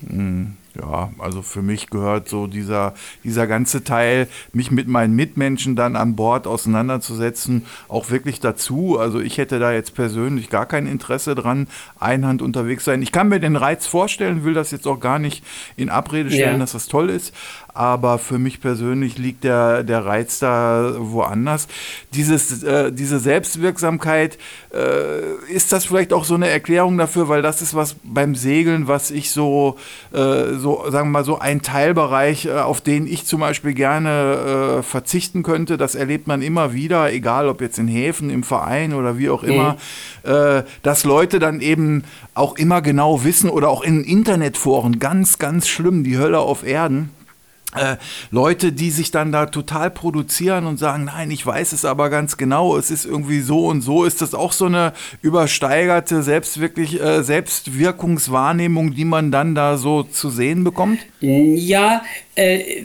Mhm. 0.00 0.56
Ja, 0.80 1.12
also 1.18 1.42
für 1.42 1.60
mich 1.60 1.90
gehört 1.90 2.30
so 2.30 2.46
dieser, 2.46 2.94
dieser 3.24 3.46
ganze 3.46 3.84
Teil, 3.84 4.26
mich 4.54 4.70
mit 4.70 4.88
meinen 4.88 5.14
Mitmenschen 5.14 5.76
dann 5.76 5.96
an 5.96 6.16
Bord 6.16 6.46
auseinanderzusetzen, 6.46 7.66
auch 7.88 8.10
wirklich 8.10 8.40
dazu. 8.40 8.98
Also 8.98 9.20
ich 9.20 9.36
hätte 9.36 9.58
da 9.58 9.72
jetzt 9.72 9.94
persönlich 9.94 10.48
gar 10.48 10.64
kein 10.64 10.86
Interesse 10.86 11.34
dran, 11.34 11.68
einhand 12.00 12.40
unterwegs 12.40 12.84
sein. 12.84 13.02
Ich 13.02 13.12
kann 13.12 13.28
mir 13.28 13.38
den 13.38 13.56
Reiz 13.56 13.86
vorstellen, 13.86 14.44
will 14.44 14.54
das 14.54 14.70
jetzt 14.70 14.86
auch 14.86 14.98
gar 14.98 15.18
nicht 15.18 15.44
in 15.76 15.90
Abrede 15.90 16.30
stellen, 16.30 16.54
ja. 16.54 16.58
dass 16.58 16.72
das 16.72 16.86
toll 16.86 17.10
ist 17.10 17.34
aber 17.74 18.18
für 18.18 18.38
mich 18.38 18.60
persönlich 18.60 19.16
liegt 19.16 19.44
der, 19.44 19.82
der 19.82 20.04
Reiz 20.04 20.38
da 20.38 20.94
woanders. 20.98 21.68
Dieses, 22.12 22.62
äh, 22.62 22.92
diese 22.92 23.18
Selbstwirksamkeit, 23.18 24.38
äh, 24.74 25.52
ist 25.52 25.72
das 25.72 25.86
vielleicht 25.86 26.12
auch 26.12 26.24
so 26.24 26.34
eine 26.34 26.48
Erklärung 26.48 26.98
dafür, 26.98 27.28
weil 27.28 27.40
das 27.40 27.62
ist 27.62 27.74
was 27.74 27.96
beim 28.04 28.34
Segeln, 28.34 28.88
was 28.88 29.10
ich 29.10 29.30
so, 29.30 29.76
äh, 30.12 30.54
so 30.54 30.84
sagen 30.90 31.08
wir 31.08 31.20
mal, 31.20 31.24
so 31.24 31.38
ein 31.38 31.62
Teilbereich, 31.62 32.46
äh, 32.46 32.52
auf 32.52 32.82
den 32.82 33.06
ich 33.06 33.24
zum 33.24 33.40
Beispiel 33.40 33.72
gerne 33.72 34.78
äh, 34.78 34.82
verzichten 34.82 35.42
könnte. 35.42 35.78
Das 35.78 35.94
erlebt 35.94 36.26
man 36.26 36.42
immer 36.42 36.74
wieder, 36.74 37.10
egal 37.12 37.48
ob 37.48 37.62
jetzt 37.62 37.78
in 37.78 37.88
Häfen, 37.88 38.28
im 38.28 38.42
Verein 38.42 38.92
oder 38.92 39.18
wie 39.18 39.30
auch 39.30 39.42
immer, 39.42 39.76
mhm. 40.24 40.62
dass 40.82 41.04
Leute 41.04 41.38
dann 41.38 41.60
eben 41.60 42.04
auch 42.34 42.56
immer 42.56 42.82
genau 42.82 43.24
wissen 43.24 43.50
oder 43.50 43.68
auch 43.68 43.82
in 43.82 44.04
Internetforen, 44.04 44.98
ganz, 44.98 45.38
ganz 45.38 45.68
schlimm, 45.68 46.04
die 46.04 46.18
Hölle 46.18 46.38
auf 46.38 46.64
Erden 46.64 47.10
äh, 47.74 47.96
Leute, 48.30 48.72
die 48.72 48.90
sich 48.90 49.10
dann 49.10 49.32
da 49.32 49.46
total 49.46 49.90
produzieren 49.90 50.66
und 50.66 50.78
sagen, 50.78 51.04
nein, 51.04 51.30
ich 51.30 51.44
weiß 51.44 51.72
es 51.72 51.84
aber 51.84 52.10
ganz 52.10 52.36
genau, 52.36 52.76
es 52.76 52.90
ist 52.90 53.06
irgendwie 53.06 53.40
so 53.40 53.66
und 53.66 53.80
so. 53.80 54.04
Ist 54.04 54.20
das 54.20 54.34
auch 54.34 54.52
so 54.52 54.66
eine 54.66 54.92
übersteigerte 55.22 56.22
Selbstwirklich, 56.22 57.00
äh, 57.00 57.22
Selbstwirkungswahrnehmung, 57.22 58.94
die 58.94 59.04
man 59.04 59.30
dann 59.30 59.54
da 59.54 59.76
so 59.78 60.02
zu 60.02 60.30
sehen 60.30 60.64
bekommt? 60.64 61.00
Ja, 61.20 62.02
äh, 62.34 62.82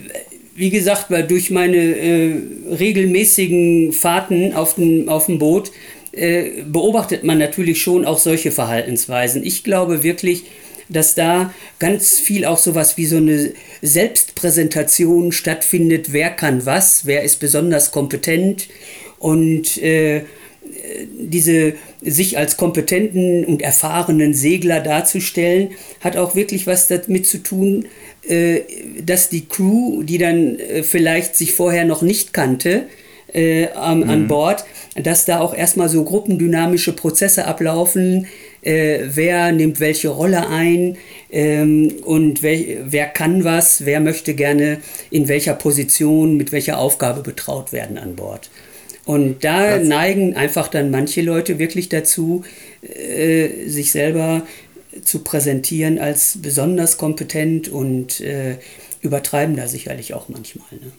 wie 0.55 0.69
gesagt, 0.69 1.11
weil 1.11 1.27
durch 1.27 1.51
meine 1.51 1.77
äh, 1.77 2.35
regelmäßigen 2.71 3.93
Fahrten 3.93 4.53
auf 4.53 4.75
dem, 4.75 5.09
auf 5.09 5.27
dem 5.27 5.37
Boot 5.37 5.71
äh, 6.13 6.63
beobachtet 6.65 7.23
man 7.23 7.37
natürlich 7.37 7.81
schon 7.81 8.05
auch 8.05 8.17
solche 8.17 8.51
Verhaltensweisen. 8.51 9.43
Ich 9.43 9.63
glaube 9.63 10.01
wirklich, 10.01 10.45
dass 10.89 11.15
da 11.15 11.53
ganz 11.79 12.19
viel 12.19 12.45
auch 12.45 12.57
sowas 12.57 12.97
wie 12.97 13.05
so 13.05 13.17
eine 13.17 13.51
Selbstpräsentation 13.81 15.31
stattfindet. 15.31 16.13
Wer 16.13 16.31
kann 16.31 16.65
was? 16.65 17.05
Wer 17.05 17.23
ist 17.23 17.39
besonders 17.39 17.91
kompetent? 17.91 18.67
Und 19.19 19.77
äh, 19.81 20.23
diese 21.17 21.73
sich 22.01 22.37
als 22.37 22.57
kompetenten 22.57 23.45
und 23.45 23.61
erfahrenen 23.61 24.33
Segler 24.33 24.79
darzustellen, 24.79 25.71
hat 26.01 26.17
auch 26.17 26.35
wirklich 26.35 26.67
was 26.67 26.87
damit 26.87 27.25
zu 27.25 27.39
tun, 27.39 27.85
äh, 28.27 28.61
dass 29.03 29.29
die 29.29 29.45
Crew, 29.45 30.03
die 30.03 30.17
dann 30.17 30.59
äh, 30.59 30.83
vielleicht 30.83 31.35
sich 31.35 31.53
vorher 31.53 31.85
noch 31.85 32.01
nicht 32.01 32.33
kannte, 32.33 32.87
äh, 33.33 33.67
an, 33.69 33.99
mhm. 33.99 34.09
an 34.09 34.27
Bord, 34.27 34.65
dass 34.95 35.25
da 35.25 35.39
auch 35.39 35.53
erstmal 35.53 35.89
so 35.89 36.03
gruppendynamische 36.03 36.93
Prozesse 36.93 37.45
ablaufen, 37.45 38.27
äh, 38.61 38.99
wer 39.05 39.51
nimmt 39.51 39.79
welche 39.79 40.09
Rolle 40.09 40.47
ein 40.47 40.97
ähm, 41.31 41.95
und 42.03 42.43
wer, 42.43 42.59
wer 42.91 43.07
kann 43.07 43.43
was, 43.43 43.85
wer 43.85 43.99
möchte 43.99 44.33
gerne 44.33 44.79
in 45.09 45.27
welcher 45.27 45.53
Position, 45.53 46.37
mit 46.37 46.51
welcher 46.51 46.79
Aufgabe 46.79 47.21
betraut 47.21 47.71
werden 47.71 47.97
an 47.97 48.15
Bord. 48.15 48.49
Und 49.05 49.45
da 49.45 49.77
das 49.77 49.87
neigen 49.87 50.35
einfach 50.35 50.67
dann 50.67 50.91
manche 50.91 51.21
Leute 51.21 51.59
wirklich 51.59 51.87
dazu, 51.87 52.43
äh, 52.81 53.67
sich 53.67 53.91
selber 53.91 54.45
zu 55.03 55.23
präsentieren 55.23 55.99
als 55.99 56.39
besonders 56.41 56.97
kompetent 56.97 57.69
und 57.69 58.19
äh, 58.19 58.57
übertreiben 59.01 59.55
da 59.55 59.67
sicherlich 59.67 60.13
auch 60.13 60.27
manchmal. 60.29 60.67
Ne? 60.71 60.91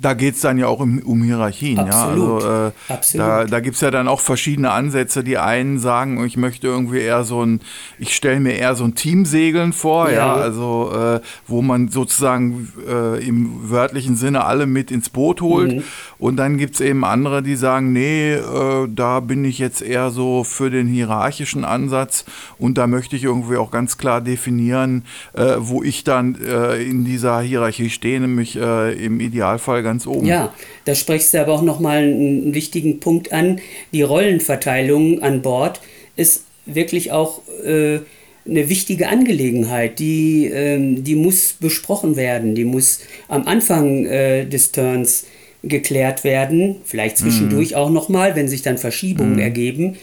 Da 0.00 0.14
geht 0.14 0.34
es 0.34 0.40
dann 0.40 0.58
ja 0.58 0.66
auch 0.66 0.80
um, 0.80 0.98
um 1.00 1.22
Hierarchien. 1.22 1.78
Absolut. 1.78 2.42
Ja? 2.42 2.48
Also, 2.48 2.68
äh, 2.68 2.92
Absolut. 2.92 3.26
Da, 3.26 3.44
da 3.44 3.60
gibt 3.60 3.74
es 3.74 3.80
ja 3.80 3.90
dann 3.90 4.08
auch 4.08 4.20
verschiedene 4.20 4.70
Ansätze. 4.70 5.22
Die 5.22 5.38
einen 5.38 5.78
sagen, 5.78 6.24
ich 6.24 6.36
möchte 6.36 6.66
irgendwie 6.66 7.00
eher 7.00 7.24
so 7.24 7.44
ein, 7.44 7.60
ich 7.98 8.14
stelle 8.14 8.40
mir 8.40 8.52
eher 8.52 8.74
so 8.74 8.84
ein 8.84 8.94
Teamsegeln 8.94 9.72
vor, 9.72 10.10
ja, 10.10 10.16
ja 10.16 10.34
also 10.34 10.92
äh, 10.94 11.20
wo 11.46 11.62
man 11.62 11.88
sozusagen 11.88 12.72
äh, 12.88 13.26
im 13.26 13.70
wörtlichen 13.70 14.16
Sinne 14.16 14.44
alle 14.44 14.66
mit 14.66 14.90
ins 14.90 15.08
Boot 15.08 15.40
holt. 15.40 15.76
Mhm. 15.76 15.82
Und 16.18 16.36
dann 16.36 16.58
gibt 16.58 16.74
es 16.74 16.80
eben 16.80 17.04
andere, 17.04 17.42
die 17.42 17.56
sagen, 17.56 17.92
nee, 17.92 18.34
äh, 18.34 18.88
da 18.88 19.20
bin 19.20 19.44
ich 19.44 19.58
jetzt 19.58 19.82
eher 19.82 20.10
so 20.10 20.44
für 20.44 20.70
den 20.70 20.86
hierarchischen 20.86 21.64
Ansatz 21.64 22.24
und 22.58 22.76
da 22.78 22.86
möchte 22.86 23.16
ich 23.16 23.24
irgendwie 23.24 23.56
auch 23.56 23.70
ganz 23.70 23.98
klar 23.98 24.20
definieren, 24.20 25.04
äh, 25.32 25.56
wo 25.58 25.82
ich 25.82 26.04
dann 26.04 26.36
äh, 26.40 26.82
in 26.82 27.04
dieser 27.04 27.40
Hierarchie 27.40 27.90
stehe, 27.90 28.20
nämlich 28.20 28.56
im 28.56 29.20
Idealfall 29.20 29.82
ganz 29.82 29.89
oben. 30.06 30.26
Ja, 30.26 30.54
da 30.84 30.94
sprichst 30.94 31.34
du 31.34 31.40
aber 31.40 31.52
auch 31.52 31.62
nochmal 31.62 31.98
einen 31.98 32.54
wichtigen 32.54 33.00
Punkt 33.00 33.32
an. 33.32 33.60
Die 33.92 34.02
Rollenverteilung 34.02 35.22
an 35.22 35.42
Bord 35.42 35.80
ist 36.16 36.44
wirklich 36.66 37.12
auch 37.12 37.42
äh, 37.64 38.00
eine 38.46 38.68
wichtige 38.68 39.08
Angelegenheit. 39.08 39.98
Die, 39.98 40.46
ähm, 40.46 41.04
die 41.04 41.14
muss 41.14 41.54
besprochen 41.54 42.16
werden. 42.16 42.54
Die 42.54 42.64
muss 42.64 43.00
am 43.28 43.46
Anfang 43.46 44.06
äh, 44.06 44.46
des 44.46 44.72
Turns 44.72 45.26
geklärt 45.62 46.24
werden. 46.24 46.76
Vielleicht 46.84 47.18
zwischendurch 47.18 47.72
mhm. 47.72 47.76
auch 47.76 47.90
nochmal, 47.90 48.36
wenn 48.36 48.48
sich 48.48 48.62
dann 48.62 48.78
Verschiebungen 48.78 49.34
mhm. 49.34 49.40
ergeben. 49.40 49.96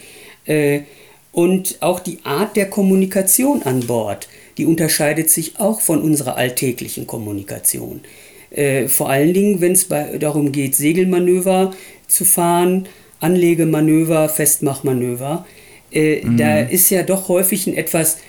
Äh, 0.46 0.82
und 1.32 1.78
auch 1.82 2.00
die 2.00 2.20
Art 2.24 2.56
der 2.56 2.70
Kommunikation 2.70 3.62
an 3.64 3.82
Bord, 3.82 4.28
die 4.58 4.66
unterscheidet 4.66 5.30
sich 5.30 5.60
auch 5.60 5.82
von 5.82 6.02
unserer 6.02 6.36
alltäglichen 6.36 7.06
Kommunikation. 7.06 8.02
Äh, 8.52 8.88
vor 8.88 9.10
allen 9.10 9.34
Dingen, 9.34 9.62
wenn 9.62 9.74
es 9.74 9.88
darum 9.88 10.52
geht, 10.52 10.76
Segelmanöver 10.76 11.72
zu 12.08 12.26
fahren, 12.26 12.88
Anlegemanöver, 13.20 14.30
Festmachmanöver. 14.30 15.46
Äh, 15.92 16.24
mhm. 16.24 16.38
Da 16.38 16.60
ist 16.60 16.90
ja 16.90 17.04
doch 17.04 17.30
häufig 17.30 17.68
ein 17.68 17.76
etwas 17.76 18.20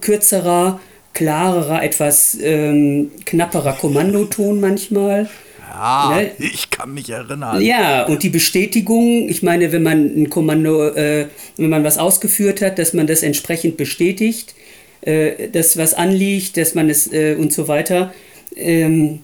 kürzerer, 0.00 0.80
klarerer, 1.12 1.82
etwas 1.82 2.36
ähm, 2.40 3.10
knapperer 3.24 3.74
Kommandoton 3.74 4.60
manchmal. 4.60 5.28
Ja, 5.72 6.12
ne? 6.16 6.30
ich 6.38 6.70
kann 6.70 6.94
mich 6.94 7.10
erinnern. 7.10 7.60
Ja, 7.62 8.06
und 8.06 8.22
die 8.22 8.28
Bestätigung, 8.28 9.28
ich 9.28 9.42
meine, 9.42 9.70
wenn 9.70 9.82
man 9.82 10.06
ein 10.06 10.30
Kommando, 10.30 10.88
äh, 10.88 11.28
wenn 11.56 11.70
man 11.70 11.84
was 11.84 11.98
ausgeführt 11.98 12.60
hat, 12.60 12.78
dass 12.78 12.92
man 12.92 13.06
das 13.06 13.22
entsprechend 13.22 13.76
bestätigt, 13.76 14.54
äh, 15.02 15.48
dass 15.48 15.76
was 15.76 15.94
anliegt, 15.94 16.56
dass 16.56 16.74
man 16.74 16.90
es 16.90 17.12
äh, 17.12 17.36
und 17.38 17.52
so 17.52 17.68
weiter 17.68 18.12
ähm, 18.56 19.20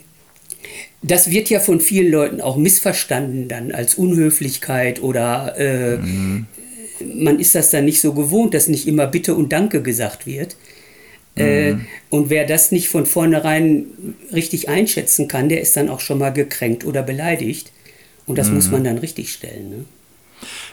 das 1.02 1.30
wird 1.30 1.50
ja 1.50 1.60
von 1.60 1.80
vielen 1.80 2.10
Leuten 2.10 2.40
auch 2.40 2.56
missverstanden 2.56 3.48
dann 3.48 3.70
als 3.70 3.94
Unhöflichkeit 3.94 5.02
oder 5.02 5.54
äh, 5.56 5.98
mhm. 5.98 6.46
man 7.14 7.38
ist 7.38 7.54
das 7.54 7.70
dann 7.70 7.84
nicht 7.84 8.00
so 8.00 8.12
gewohnt, 8.12 8.54
dass 8.54 8.68
nicht 8.68 8.88
immer 8.88 9.06
Bitte 9.06 9.34
und 9.34 9.52
Danke 9.52 9.82
gesagt 9.82 10.26
wird. 10.26 10.56
Äh, 11.36 11.72
mhm. 11.72 11.80
Äh, 11.80 11.84
und 12.10 12.30
wer 12.30 12.46
das 12.46 12.72
nicht 12.72 12.88
von 12.88 13.06
vornherein 13.06 13.86
richtig 14.32 14.68
einschätzen 14.68 15.28
kann, 15.28 15.48
der 15.48 15.60
ist 15.60 15.76
dann 15.76 15.90
auch 15.90 16.00
schon 16.00 16.18
mal 16.18 16.30
gekränkt 16.30 16.84
oder 16.84 17.02
beleidigt. 17.02 17.72
Und 18.26 18.38
das 18.38 18.48
mhm. 18.48 18.54
muss 18.56 18.70
man 18.70 18.82
dann 18.82 18.98
richtig 18.98 19.32
stellen. 19.32 19.70
Ne? 19.70 19.84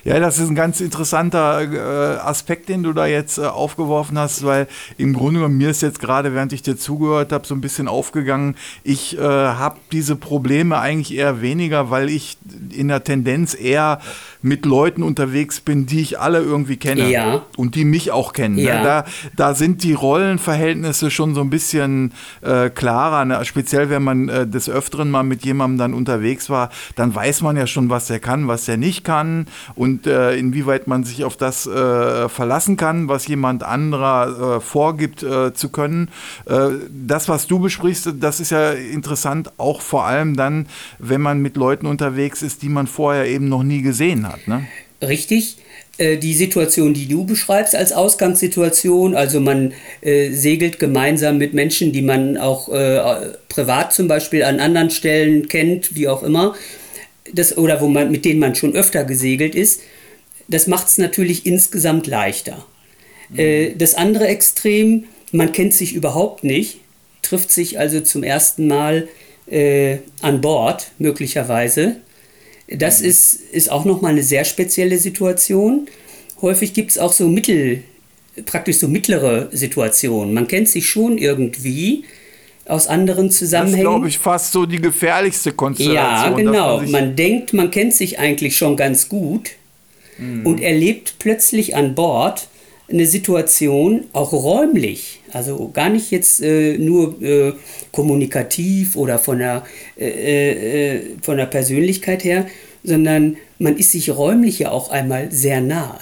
Ja, 0.06 0.20
das 0.20 0.38
ist 0.38 0.50
ein 0.50 0.56
ganz 0.56 0.82
interessanter 0.82 1.62
äh, 1.62 2.20
Aspekt, 2.20 2.68
den 2.68 2.84
du 2.84 2.92
da 2.92 3.06
jetzt 3.06 3.38
äh, 3.38 3.44
aufgeworfen 3.44 4.20
hast, 4.20 4.44
weil 4.44 4.68
im 4.98 5.14
Grunde 5.14 5.40
genommen 5.40 5.58
mir 5.58 5.70
ist 5.70 5.82
jetzt 5.82 6.02
gerade, 6.02 6.34
während 6.34 6.52
ich 6.52 6.62
dir 6.62 6.76
zugehört 6.76 7.32
habe, 7.32 7.48
so 7.48 7.56
ein 7.56 7.62
bisschen 7.62 7.88
aufgegangen, 7.88 8.56
ich 8.84 9.18
äh, 9.18 9.22
habe 9.22 9.78
diese 9.94 10.18
Probleme 10.18 10.78
eigentlich 10.78 11.18
eher 11.18 11.42
weniger, 11.42 11.90
weil 11.90 12.10
ich 12.10 12.38
in 12.72 12.90
der 12.90 13.06
Tendenz 13.06 13.56
eher 13.56 14.02
mit 14.44 14.66
Leuten 14.66 15.04
unterwegs 15.04 15.62
bin, 15.62 15.86
die 15.86 16.02
ich 16.02 16.20
alle 16.20 16.40
irgendwie 16.40 16.76
kenne 16.76 17.10
ja. 17.10 17.44
und 17.56 17.76
die 17.76 17.86
mich 17.86 18.12
auch 18.12 18.34
kennen. 18.34 18.56
Ne? 18.56 18.64
Ja. 18.64 18.84
Da, 18.84 19.06
da 19.38 19.56
sind 19.56 19.84
die 19.84 19.94
Rollenverhältnisse 19.94 21.10
schon 21.10 21.34
so 21.34 21.40
ein 21.40 21.50
bisschen 21.50 22.12
äh, 22.42 22.70
klarer, 22.70 23.24
ne? 23.24 23.44
speziell 23.46 23.90
wenn 23.90 24.04
man 24.04 24.28
äh, 24.28 24.46
des 24.46 24.70
Öfteren 24.70 25.10
mal 25.10 25.24
mit 25.24 25.46
jemandem 25.46 25.78
dann 25.78 25.94
unterwegs 25.94 26.50
war, 26.50 26.70
dann 26.96 27.16
weiß 27.16 27.42
man 27.42 27.56
ja 27.56 27.68
schon, 27.68 27.90
was 27.90 28.10
er 28.10 28.20
kann, 28.20 28.50
was 28.50 28.68
er 28.68 28.76
nicht 28.76 29.06
kann 29.06 29.48
und 29.76 30.08
äh, 30.08 30.36
inwieweit 30.36 30.88
man 30.88 31.06
sich 31.06 31.24
auf 31.24 31.38
das 31.38 31.66
äh, 31.66 32.28
verlassen 32.28 32.76
kann, 32.76 33.08
was 33.08 33.26
jemand 33.28 33.64
anderer 33.64 34.58
äh, 34.58 34.60
vorgibt 34.60 35.24
äh, 35.24 35.54
zu 35.54 35.70
können. 35.70 36.10
das, 36.90 37.30
was 37.30 37.48
du 37.48 37.60
besprichst, 37.60 38.16
das 38.20 38.40
ist 38.40 38.52
ja 38.52 38.72
interessant, 38.72 39.52
auch 39.58 39.82
vor 39.82 40.06
allem 40.06 40.36
dann, 40.36 40.68
wenn 41.00 41.22
man 41.22 41.42
mit 41.42 41.56
Leuten 41.56 41.86
unterwegs 41.86 42.42
ist, 42.42 42.62
die 42.62 42.70
man 42.70 42.88
vorher 42.88 43.28
eben 43.28 43.48
noch 43.48 43.64
nie 43.64 43.82
gesehen 43.82 44.28
hat 44.28 44.33
hat. 44.34 44.48
Ne? 44.48 44.68
Richtig. 45.02 45.58
Äh, 45.98 46.18
die 46.18 46.34
Situation, 46.34 46.94
die 46.94 47.08
du 47.08 47.24
beschreibst 47.26 47.76
als 47.76 47.92
Ausgangssituation, 47.92 49.16
also 49.16 49.40
man 49.40 49.74
äh, 50.02 50.32
segelt 50.32 50.80
gemeinsam 50.80 51.38
mit 51.38 51.54
Menschen, 51.54 51.92
die 51.92 52.02
man 52.02 52.38
auch 52.38 52.70
äh, 52.70 53.34
privat 53.48 53.94
zum 53.94 54.08
Beispiel 54.08 54.44
an 54.44 54.60
anderen 54.60 54.90
Stellen 54.90 55.48
kennt, 55.48 55.96
wie 55.96 56.08
auch 56.08 56.24
immer, 56.24 56.56
das, 57.32 57.58
oder 57.58 57.80
wo 57.80 57.88
man, 57.88 58.12
mit 58.12 58.26
denen 58.26 58.40
man 58.40 58.56
schon 58.56 58.74
öfter 58.74 59.04
gesegelt 59.04 59.56
ist, 59.56 59.82
das 60.48 60.68
macht 60.68 60.88
es 60.88 60.98
natürlich 60.98 61.46
insgesamt 61.46 62.06
leichter. 62.08 62.66
Mhm. 63.30 63.78
Das 63.78 63.96
andere 63.96 64.28
Extrem, 64.28 65.06
man 65.32 65.54
kennt 65.54 65.74
sich 65.74 65.94
überhaupt 65.94 66.44
nicht, 66.44 66.82
trifft 67.22 67.50
sich 67.50 67.80
also 67.80 68.02
zum 68.02 68.24
ersten 68.24 68.68
Mal 68.68 69.08
äh, 69.50 70.00
an 70.22 70.42
Bord, 70.42 70.92
möglicherweise 71.00 71.96
das 72.68 73.02
mhm. 73.02 73.08
ist, 73.08 73.34
ist 73.52 73.72
auch 73.72 73.86
nochmal 73.86 74.12
eine 74.12 74.24
sehr 74.24 74.46
spezielle 74.46 74.98
Situation. 74.98 75.88
Häufig 76.42 76.74
gibt 76.74 76.92
es 76.92 76.98
auch 76.98 77.14
so 77.14 77.28
mittel, 77.28 77.84
praktisch 78.46 78.78
so 78.78 78.88
mittlere 78.88 79.50
Situationen. 79.52 80.34
Man 80.34 80.48
kennt 80.48 80.70
sich 80.70 80.88
schon 80.88 81.18
irgendwie 81.18 82.04
aus 82.66 82.88
anderen 82.88 83.30
Zusammenhängen. 83.30 83.84
Das 83.84 83.92
ist, 83.92 83.92
glaube 83.92 84.08
ich, 84.08 84.20
fast 84.20 84.52
so 84.54 84.66
die 84.66 84.80
gefährlichste 84.80 85.52
Konstellation. 85.52 85.96
Ja, 85.96 86.30
genau. 86.30 86.78
Man, 86.78 86.92
man, 86.92 87.16
denkt, 87.16 87.54
man 87.54 87.72
kennt 87.72 87.94
sich 87.94 88.20
eigentlich 88.20 88.58
schon 88.58 88.78
ganz 88.78 89.10
gut 89.10 89.52
mhm. 90.18 90.46
und 90.46 90.62
erlebt 90.62 91.16
plötzlich 91.20 91.76
an 91.76 91.96
Bord 91.96 92.48
eine 92.90 93.06
Situation, 93.06 94.06
auch 94.14 94.32
räumlich, 94.32 95.22
also 95.34 95.70
gar 95.74 95.90
nicht 95.90 96.12
jetzt 96.12 96.42
äh, 96.42 96.78
nur 96.78 97.22
äh, 97.22 97.54
kommunikativ 97.92 98.96
oder 98.96 99.20
von 99.20 99.40
der, 99.40 99.64
äh, 100.00 100.96
äh, 100.96 101.02
von 101.22 101.38
der 101.38 101.46
Persönlichkeit 101.46 102.24
her, 102.24 102.48
sondern 102.84 103.38
man 103.60 103.78
ist 103.78 103.92
sich 103.92 104.10
räumlich 104.10 104.60
ja 104.60 104.72
auch 104.72 104.90
einmal 104.90 105.32
sehr 105.32 105.62
nah. 105.62 106.00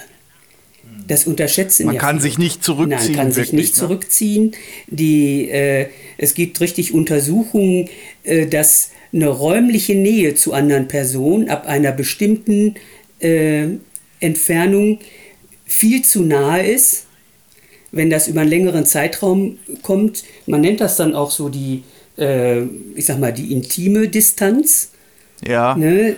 Das 1.08 1.26
unterschätzen 1.26 1.88
Man 1.88 1.96
ja 1.96 2.02
kann 2.02 2.20
viele. 2.20 2.30
sich 2.30 2.38
nicht 2.38 2.64
zurückziehen. 2.64 3.00
Nein, 3.08 3.16
kann 3.16 3.32
sich 3.32 3.48
wirklich, 3.48 3.62
nicht 3.62 3.74
ne? 3.76 3.80
zurückziehen. 3.80 4.52
Die, 4.88 5.50
äh, 5.50 5.88
es 6.18 6.34
gibt 6.36 6.60
richtig 6.62 6.94
Untersuchungen, 6.94 7.90
äh, 8.24 8.46
dass 8.48 8.92
eine 9.14 9.28
räumliche 9.28 9.96
Nähe 9.96 10.36
zu 10.36 10.54
anderen 10.54 10.88
Personen 10.88 11.50
ab 11.50 11.68
einer 11.68 11.92
bestimmten 11.92 12.76
äh, 13.20 13.68
Entfernung 14.20 15.00
viel 15.66 16.02
zu 16.04 16.24
nahe 16.24 16.66
ist, 16.66 17.08
wenn 17.92 18.10
das 18.10 18.28
über 18.28 18.42
einen 18.42 18.50
längeren 18.50 18.86
Zeitraum 18.86 19.58
kommt. 19.82 20.24
Man 20.46 20.62
nennt 20.62 20.82
das 20.82 20.96
dann 20.98 21.14
auch 21.16 21.32
so 21.32 21.50
die, 21.50 21.84
äh, 22.18 22.62
ich 22.96 23.06
sag 23.06 23.20
mal, 23.20 23.34
die 23.34 23.52
intime 23.52 24.08
Distanz. 24.08 24.92
Ja. 25.46 25.76
Ne? 25.76 26.16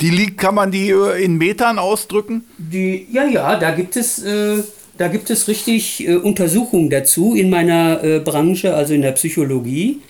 Die 0.00 0.10
liegt, 0.10 0.38
kann 0.38 0.54
man 0.54 0.70
die 0.70 0.90
äh, 0.90 1.22
in 1.22 1.36
Metern 1.36 1.78
ausdrücken? 1.78 2.44
Die, 2.56 3.06
ja, 3.12 3.26
ja, 3.26 3.58
da 3.58 3.70
gibt 3.72 3.96
es, 3.96 4.22
äh, 4.22 4.62
da 4.96 5.08
gibt 5.08 5.28
es 5.30 5.46
richtig 5.48 6.06
äh, 6.06 6.14
Untersuchungen 6.16 6.88
dazu 6.88 7.34
in 7.34 7.50
meiner 7.50 8.02
äh, 8.02 8.20
Branche, 8.20 8.74
also 8.74 8.94
in 8.94 9.02
der 9.02 9.12
Psychologie, 9.12 10.00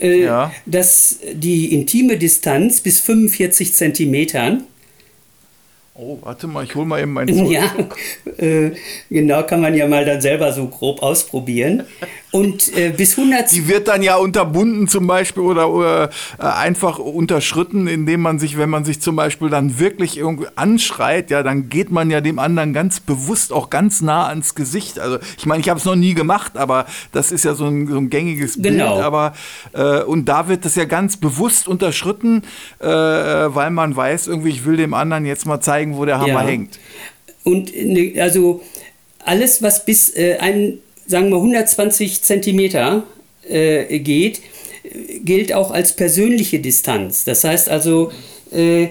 äh, 0.00 0.22
Ja. 0.24 0.50
dass 0.64 1.18
die 1.32 1.74
intime 1.74 2.16
Distanz 2.16 2.80
bis 2.80 3.00
45 3.00 3.74
Zentimetern, 3.74 4.64
Oh, 6.00 6.16
warte 6.22 6.46
mal, 6.46 6.62
ich 6.62 6.76
hole 6.76 6.86
mal 6.86 7.00
eben 7.00 7.12
meinen 7.12 7.34
Zeug. 7.36 7.50
ja, 7.50 7.74
äh, 8.38 8.70
genau, 9.10 9.42
kann 9.42 9.60
man 9.60 9.74
ja 9.74 9.88
mal 9.88 10.04
dann 10.04 10.20
selber 10.20 10.52
so 10.52 10.68
grob 10.68 11.02
ausprobieren, 11.02 11.82
und 12.30 12.76
äh, 12.76 12.90
bis 12.90 13.16
100 13.18 13.50
Die 13.52 13.68
wird 13.68 13.88
dann 13.88 14.02
ja 14.02 14.16
unterbunden 14.16 14.86
zum 14.86 15.06
Beispiel 15.06 15.42
oder, 15.42 15.70
oder 15.70 16.10
äh, 16.38 16.42
einfach 16.42 16.98
unterschritten, 16.98 17.86
indem 17.86 18.20
man 18.20 18.38
sich, 18.38 18.58
wenn 18.58 18.68
man 18.68 18.84
sich 18.84 19.00
zum 19.00 19.16
Beispiel 19.16 19.48
dann 19.48 19.78
wirklich 19.78 20.18
irgendwie 20.18 20.46
anschreit, 20.54 21.30
ja, 21.30 21.42
dann 21.42 21.70
geht 21.70 21.90
man 21.90 22.10
ja 22.10 22.20
dem 22.20 22.38
anderen 22.38 22.74
ganz 22.74 23.00
bewusst 23.00 23.52
auch 23.52 23.70
ganz 23.70 24.02
nah 24.02 24.26
ans 24.28 24.54
Gesicht. 24.54 24.98
Also 24.98 25.18
ich 25.38 25.46
meine, 25.46 25.60
ich 25.62 25.68
habe 25.70 25.78
es 25.80 25.86
noch 25.86 25.96
nie 25.96 26.12
gemacht, 26.12 26.58
aber 26.58 26.84
das 27.12 27.32
ist 27.32 27.44
ja 27.46 27.54
so 27.54 27.64
ein, 27.66 27.86
so 27.86 27.96
ein 27.96 28.10
gängiges 28.10 28.56
Genau. 28.60 28.94
Bild. 28.96 29.04
Aber 29.04 29.32
äh, 29.72 30.02
und 30.02 30.26
da 30.26 30.48
wird 30.48 30.64
das 30.66 30.74
ja 30.74 30.84
ganz 30.84 31.16
bewusst 31.16 31.66
unterschritten, 31.66 32.42
äh, 32.78 32.86
weil 32.86 33.70
man 33.70 33.96
weiß, 33.96 34.26
irgendwie, 34.26 34.50
ich 34.50 34.66
will 34.66 34.76
dem 34.76 34.92
anderen 34.92 35.24
jetzt 35.24 35.46
mal 35.46 35.60
zeigen, 35.60 35.96
wo 35.96 36.04
der 36.04 36.18
Hammer 36.18 36.42
Ja. 36.42 36.48
hängt. 36.48 36.78
Und 37.44 37.72
ne, 37.74 38.14
also 38.20 38.62
alles, 39.24 39.62
was 39.62 39.84
bis 39.86 40.14
äh, 40.14 40.36
ein, 40.38 40.78
sagen 41.08 41.30
wir 41.30 41.36
120 41.36 42.22
Zentimeter 42.22 43.02
äh, 43.48 43.98
geht, 43.98 44.42
gilt 45.24 45.52
auch 45.52 45.72
als 45.72 45.94
persönliche 45.94 46.60
Distanz. 46.60 47.24
Das 47.24 47.42
heißt 47.42 47.68
also, 47.68 48.12
äh, 48.52 48.88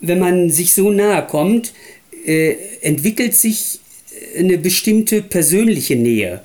wenn 0.00 0.18
man 0.18 0.50
sich 0.50 0.74
so 0.74 0.90
nahe 0.90 1.26
kommt, 1.26 1.72
äh, 2.26 2.56
entwickelt 2.82 3.34
sich 3.34 3.80
eine 4.38 4.58
bestimmte 4.58 5.22
persönliche 5.22 5.96
Nähe. 5.96 6.42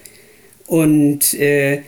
Und 0.67 1.33
äh, 1.33 1.81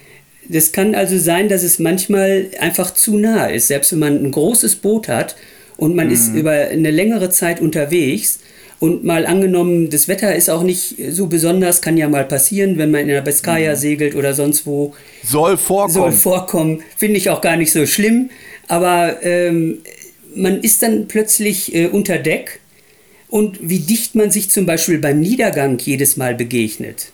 das 0.50 0.72
kann 0.72 0.96
also 0.96 1.18
sein, 1.18 1.50
dass 1.50 1.64
es 1.64 1.80
manchmal 1.80 2.48
einfach 2.60 2.94
zu 2.94 3.18
nah 3.18 3.46
ist. 3.46 3.68
Selbst 3.68 3.92
wenn 3.92 4.00
man 4.00 4.24
ein 4.24 4.32
großes 4.32 4.78
Boot 4.78 5.08
hat 5.08 5.36
und 5.78 5.96
man 5.96 6.12
ist 6.12 6.34
über 6.34 6.52
eine 6.52 6.92
längere 6.92 7.30
Zeit 7.30 7.62
unterwegs 7.62 8.40
und 8.82 9.04
mal 9.04 9.28
angenommen, 9.28 9.92
das 9.92 10.08
Wetter 10.08 10.36
ist 10.36 10.50
auch 10.50 10.64
nicht 10.64 10.96
so 11.12 11.28
besonders, 11.28 11.84
kann 11.84 11.98
ja 11.98 12.10
mal 12.10 12.26
passieren, 12.26 12.80
wenn 12.80 12.90
man 12.90 13.02
in 13.02 13.10
der 13.10 13.22
Biskaya 13.22 13.76
segelt 13.76 14.16
oder 14.16 14.34
sonst 14.34 14.66
wo, 14.66 14.96
Soll 15.24 15.56
vorkommen. 15.58 15.94
soll 15.94 16.12
vorkommen. 16.12 16.84
Finde 16.98 17.18
ich 17.18 17.30
auch 17.30 17.42
gar 17.42 17.58
nicht 17.58 17.72
so 17.72 17.86
schlimm. 17.86 18.32
Aber 18.68 19.22
ähm, 19.22 19.84
man 20.34 20.62
ist 20.62 20.82
dann 20.82 21.08
plötzlich 21.08 21.76
äh, 21.76 21.90
unter 21.90 22.18
Deck 22.18 22.60
und 23.30 23.60
wie 23.62 23.80
dicht 23.80 24.16
man 24.16 24.32
sich 24.32 24.50
zum 24.50 24.66
Beispiel 24.66 24.98
beim 24.98 25.20
Niedergang 25.20 25.78
jedes 25.78 26.18
Mal 26.18 26.34
begegnet. 26.34 27.12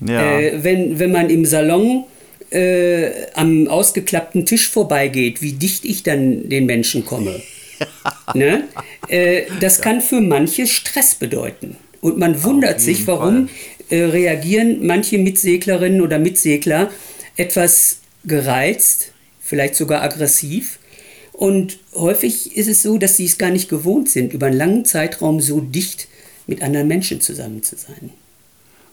ja. 0.00 0.38
Äh, 0.40 0.64
wenn, 0.64 0.98
wenn 0.98 1.12
man 1.12 1.28
im 1.28 1.44
Salon 1.44 2.04
äh, 2.48 3.10
am 3.34 3.68
ausgeklappten 3.68 4.46
Tisch 4.46 4.70
vorbeigeht, 4.70 5.42
wie 5.42 5.52
dicht 5.52 5.84
ich 5.84 6.02
dann 6.02 6.48
den 6.48 6.64
Menschen 6.64 7.04
komme. 7.04 7.42
ne? 8.34 8.64
äh, 9.08 9.42
das 9.60 9.80
kann 9.80 10.00
für 10.00 10.20
manche 10.20 10.66
Stress 10.66 11.14
bedeuten. 11.14 11.76
Und 12.00 12.18
man 12.18 12.42
wundert 12.42 12.80
sich, 12.80 13.06
warum 13.06 13.48
äh, 13.88 14.02
reagieren 14.02 14.86
manche 14.86 15.18
Mitseglerinnen 15.18 16.02
oder 16.02 16.18
Mitsegler 16.18 16.90
etwas 17.36 17.98
gereizt, 18.24 19.12
vielleicht 19.40 19.74
sogar 19.74 20.02
aggressiv. 20.02 20.78
Und 21.32 21.78
häufig 21.94 22.56
ist 22.56 22.68
es 22.68 22.82
so, 22.82 22.98
dass 22.98 23.16
sie 23.16 23.24
es 23.24 23.38
gar 23.38 23.50
nicht 23.50 23.68
gewohnt 23.68 24.08
sind, 24.08 24.32
über 24.32 24.46
einen 24.46 24.56
langen 24.56 24.84
Zeitraum 24.84 25.40
so 25.40 25.60
dicht 25.60 26.08
mit 26.46 26.62
anderen 26.62 26.88
Menschen 26.88 27.20
zusammen 27.20 27.62
zu 27.62 27.76
sein. 27.76 28.10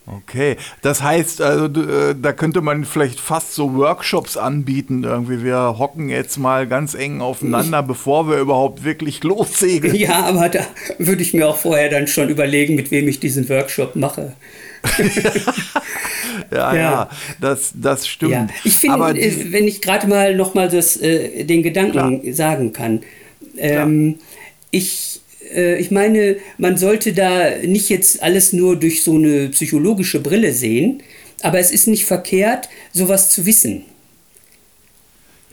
Okay, 0.07 0.57
das 0.81 1.03
heißt, 1.03 1.41
also 1.41 1.65
äh, 1.65 2.15
da 2.19 2.33
könnte 2.33 2.61
man 2.61 2.85
vielleicht 2.85 3.19
fast 3.19 3.53
so 3.53 3.75
Workshops 3.75 4.35
anbieten. 4.35 5.03
Irgendwie, 5.03 5.43
wir 5.43 5.77
hocken 5.77 6.09
jetzt 6.09 6.37
mal 6.37 6.67
ganz 6.67 6.95
eng 6.95 7.21
aufeinander, 7.21 7.83
bevor 7.87 8.27
wir 8.27 8.37
überhaupt 8.39 8.83
wirklich 8.83 9.23
lossegeln. 9.23 9.95
Ja, 9.95 10.23
aber 10.25 10.49
da 10.49 10.65
würde 10.97 11.21
ich 11.21 11.33
mir 11.33 11.47
auch 11.47 11.57
vorher 11.57 11.89
dann 11.89 12.07
schon 12.07 12.29
überlegen, 12.29 12.75
mit 12.75 12.89
wem 12.89 13.07
ich 13.07 13.19
diesen 13.19 13.47
Workshop 13.47 13.95
mache. 13.95 14.33
Ja, 16.51 16.73
ja, 16.73 16.81
Ja. 16.81 17.09
das, 17.39 17.71
das 17.75 18.07
stimmt. 18.07 18.31
Ja, 18.31 18.47
ich 18.63 18.77
finde, 18.77 19.19
äh, 19.19 19.51
wenn 19.51 19.67
ich 19.67 19.81
gerade 19.81 20.07
mal 20.07 20.35
noch 20.35 20.53
mal 20.53 20.69
das, 20.69 20.97
äh, 20.97 21.43
den 21.43 21.61
Gedanken 21.61 22.33
sagen 22.33 22.73
kann. 22.73 23.01
Ähm, 23.57 24.17
ich, 24.71 25.10
ich 25.77 25.91
meine, 25.91 26.37
man 26.57 26.77
sollte 26.77 27.13
da 27.13 27.57
nicht 27.63 27.89
jetzt 27.89 28.21
alles 28.23 28.53
nur 28.53 28.77
durch 28.77 29.03
so 29.03 29.15
eine 29.15 29.49
psychologische 29.49 30.19
Brille 30.19 30.53
sehen, 30.53 31.03
aber 31.41 31.59
es 31.59 31.71
ist 31.71 31.87
nicht 31.87 32.05
verkehrt, 32.05 32.69
sowas 32.93 33.31
zu 33.31 33.45
wissen. 33.45 33.85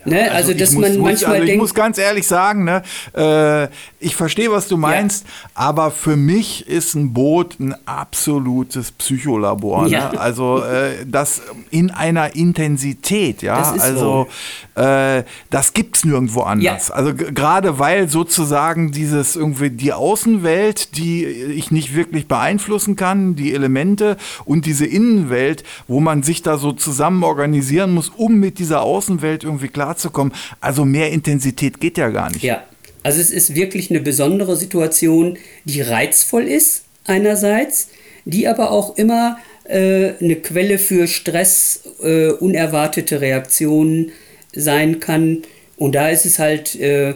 Ne? 0.08 0.30
Also, 0.30 0.52
ich 0.52 0.58
dass 0.58 0.72
muss, 0.72 0.82
man 0.82 0.98
muss, 0.98 1.08
manchmal 1.08 1.30
also 1.32 1.42
ich 1.42 1.48
denkt, 1.50 1.62
muss 1.62 1.74
ganz 1.74 1.98
ehrlich 1.98 2.26
sagen, 2.26 2.64
ne, 2.64 2.82
äh, 3.14 3.68
ich 4.00 4.14
verstehe, 4.14 4.50
was 4.50 4.68
du 4.68 4.76
meinst, 4.76 5.26
aber 5.54 5.90
für 5.90 6.16
mich 6.16 6.68
ist 6.68 6.94
ein 6.94 7.12
Boot 7.12 7.58
ein 7.58 7.74
absolutes 7.86 8.92
Psycholabor. 8.92 9.88
Ja. 9.88 10.12
Ne? 10.12 10.20
Also 10.20 10.62
äh, 10.62 11.04
das 11.06 11.42
in 11.70 11.90
einer 11.90 12.36
Intensität, 12.36 13.42
ja. 13.42 13.74
Also 13.78 14.28
äh, 14.74 15.24
das 15.50 15.72
gibt's 15.72 16.04
nirgendwo 16.04 16.42
anders. 16.42 16.88
Ja. 16.88 16.94
Also 16.94 17.14
gerade 17.14 17.78
weil 17.78 18.08
sozusagen 18.08 18.92
dieses 18.92 19.36
irgendwie 19.36 19.70
die 19.70 19.92
Außenwelt, 19.92 20.96
die 20.96 21.24
ich 21.24 21.70
nicht 21.70 21.94
wirklich 21.94 22.28
beeinflussen 22.28 22.96
kann, 22.96 23.34
die 23.34 23.52
Elemente 23.52 24.16
und 24.44 24.66
diese 24.66 24.86
Innenwelt, 24.86 25.64
wo 25.86 26.00
man 26.00 26.22
sich 26.22 26.42
da 26.42 26.58
so 26.58 26.72
zusammen 26.72 27.24
organisieren 27.24 27.92
muss, 27.92 28.10
um 28.10 28.34
mit 28.34 28.58
dieser 28.58 28.82
Außenwelt 28.82 29.44
irgendwie 29.44 29.68
klarzukommen. 29.98 30.32
Also 30.60 30.84
mehr 30.84 31.10
Intensität 31.10 31.80
geht 31.80 31.98
ja 31.98 32.08
gar 32.08 32.30
nicht. 32.30 32.42
Ja, 32.42 32.62
also 33.02 33.20
es 33.20 33.30
ist 33.30 33.54
wirklich 33.54 33.90
eine 33.90 34.00
besondere 34.00 34.56
Situation, 34.56 35.36
die 35.64 35.80
reizvoll 35.80 36.44
ist 36.44 36.84
einerseits, 37.04 37.88
die 38.24 38.46
aber 38.48 38.70
auch 38.70 38.96
immer 38.96 39.38
äh, 39.64 40.12
eine 40.20 40.36
Quelle 40.36 40.78
für 40.78 41.06
Stress, 41.06 41.82
äh, 42.02 42.28
unerwartete 42.28 43.20
Reaktionen 43.20 44.12
sein 44.54 45.00
kann. 45.00 45.42
Und 45.76 45.94
da 45.94 46.08
ist 46.08 46.26
es 46.26 46.38
halt 46.38 46.74
äh, 46.76 47.14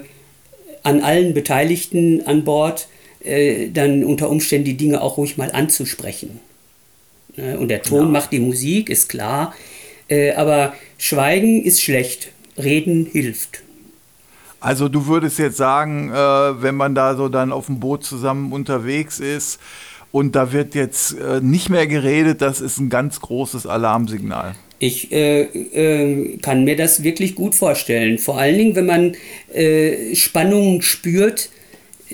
an 0.82 1.00
allen 1.02 1.34
Beteiligten 1.34 2.26
an 2.26 2.44
Bord, 2.44 2.88
äh, 3.24 3.68
dann 3.68 4.04
unter 4.04 4.30
Umständen 4.30 4.64
die 4.64 4.76
Dinge 4.76 5.00
auch 5.00 5.16
ruhig 5.16 5.36
mal 5.36 5.52
anzusprechen. 5.52 6.40
Ne? 7.36 7.58
Und 7.58 7.68
der 7.68 7.82
Ton 7.82 8.10
macht 8.10 8.32
die 8.32 8.40
Musik, 8.40 8.88
ist 8.88 9.08
klar. 9.08 9.54
Äh, 10.08 10.32
aber 10.32 10.74
Schweigen 10.98 11.64
ist 11.64 11.82
schlecht, 11.82 12.32
Reden 12.56 13.06
hilft. 13.06 13.62
Also 14.60 14.88
du 14.88 15.06
würdest 15.06 15.38
jetzt 15.38 15.56
sagen, 15.56 16.10
äh, 16.10 16.14
wenn 16.14 16.76
man 16.76 16.94
da 16.94 17.16
so 17.16 17.28
dann 17.28 17.52
auf 17.52 17.66
dem 17.66 17.80
Boot 17.80 18.04
zusammen 18.04 18.52
unterwegs 18.52 19.18
ist 19.18 19.58
und 20.12 20.36
da 20.36 20.52
wird 20.52 20.74
jetzt 20.74 21.18
äh, 21.18 21.40
nicht 21.40 21.68
mehr 21.68 21.86
geredet, 21.86 22.42
das 22.42 22.60
ist 22.60 22.78
ein 22.78 22.88
ganz 22.88 23.20
großes 23.20 23.66
Alarmsignal. 23.66 24.54
Ich 24.78 25.10
äh, 25.12 25.42
äh, 25.42 26.38
kann 26.38 26.64
mir 26.64 26.76
das 26.76 27.02
wirklich 27.02 27.34
gut 27.34 27.54
vorstellen. 27.54 28.18
Vor 28.18 28.38
allen 28.38 28.58
Dingen, 28.58 28.76
wenn 28.76 28.86
man 28.86 29.16
äh, 29.52 30.14
Spannungen 30.14 30.82
spürt, 30.82 31.50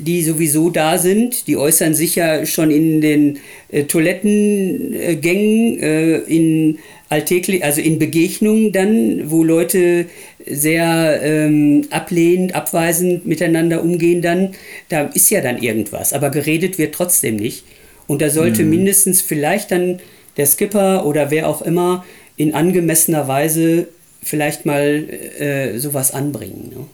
die 0.01 0.22
sowieso 0.22 0.70
da 0.70 0.98
sind. 0.98 1.46
Die 1.46 1.57
äußern 1.57 1.94
sich 1.94 2.16
ja 2.16 2.46
schon 2.46 2.70
in 2.70 3.01
den 3.01 3.38
äh, 3.70 3.85
Toilettengängen, 3.85 5.79
äh, 5.81 6.18
in 6.18 6.79
alltäglich, 7.09 7.64
also 7.64 7.81
in 7.81 7.99
Begegnungen 7.99 8.73
dann, 8.73 9.31
wo 9.31 9.42
Leute 9.42 10.07
sehr 10.47 11.21
ähm, 11.23 11.87
ablehnend, 11.90 12.55
abweisend 12.55 13.27
miteinander 13.27 13.83
umgehen 13.83 14.23
dann. 14.23 14.53
Da 14.88 15.03
ist 15.03 15.31
ja 15.31 15.40
dann 15.40 15.62
irgendwas, 15.62 16.12
aber 16.12 16.31
geredet 16.31 16.79
wird 16.79 16.94
trotzdem 16.94 17.37
nicht. 17.37 17.64
Und 18.07 18.23
da 18.23 18.31
sollte 18.31 18.62
mindestens 18.64 19.21
vielleicht 19.21 19.71
dann 19.71 20.01
der 20.37 20.47
Skipper 20.47 21.05
oder 21.05 21.31
wer 21.31 21.49
auch 21.49 21.62
immer 21.62 22.05
in 22.37 22.55
angemessener 22.55 23.29
Weise 23.29 23.88
vielleicht 24.23 24.64
mal 24.64 25.05
äh, 25.38 25.79
sowas 25.79 26.12
anbringen. 26.12 26.73
Ne? 26.75 26.87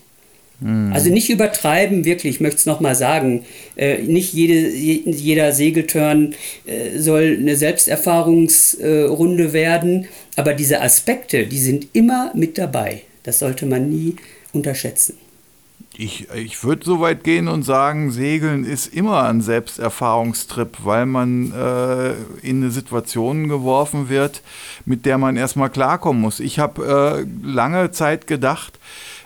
Also 0.92 1.10
nicht 1.10 1.30
übertreiben, 1.30 2.04
wirklich, 2.04 2.36
ich 2.36 2.40
möchte 2.40 2.58
es 2.58 2.66
nochmal 2.66 2.94
sagen. 2.94 3.44
Äh, 3.76 4.02
nicht 4.02 4.32
jede, 4.32 4.70
je, 4.70 5.02
jeder 5.04 5.52
Segeltörn 5.52 6.34
äh, 6.64 6.98
soll 6.98 7.38
eine 7.40 7.56
Selbsterfahrungsrunde 7.56 9.44
äh, 9.44 9.52
werden, 9.52 10.06
aber 10.36 10.54
diese 10.54 10.80
Aspekte, 10.80 11.46
die 11.46 11.58
sind 11.58 11.88
immer 11.92 12.30
mit 12.34 12.56
dabei. 12.56 13.02
Das 13.24 13.40
sollte 13.40 13.66
man 13.66 13.90
nie 13.90 14.16
unterschätzen. 14.52 15.14
Ich, 15.96 16.28
ich 16.34 16.64
würde 16.64 16.84
so 16.84 17.00
weit 17.00 17.22
gehen 17.22 17.46
und 17.46 17.62
sagen, 17.62 18.10
Segeln 18.10 18.64
ist 18.64 18.92
immer 18.92 19.24
ein 19.28 19.40
Selbsterfahrungstrip, 19.40 20.78
weil 20.82 21.06
man 21.06 21.52
äh, 21.52 22.14
in 22.42 22.62
eine 22.62 22.70
Situation 22.72 23.48
geworfen 23.48 24.08
wird, 24.08 24.42
mit 24.86 25.06
der 25.06 25.18
man 25.18 25.36
erstmal 25.36 25.70
klarkommen 25.70 26.20
muss. 26.20 26.40
Ich 26.40 26.58
habe 26.58 27.24
äh, 27.24 27.46
lange 27.46 27.92
Zeit 27.92 28.26
gedacht, 28.26 28.80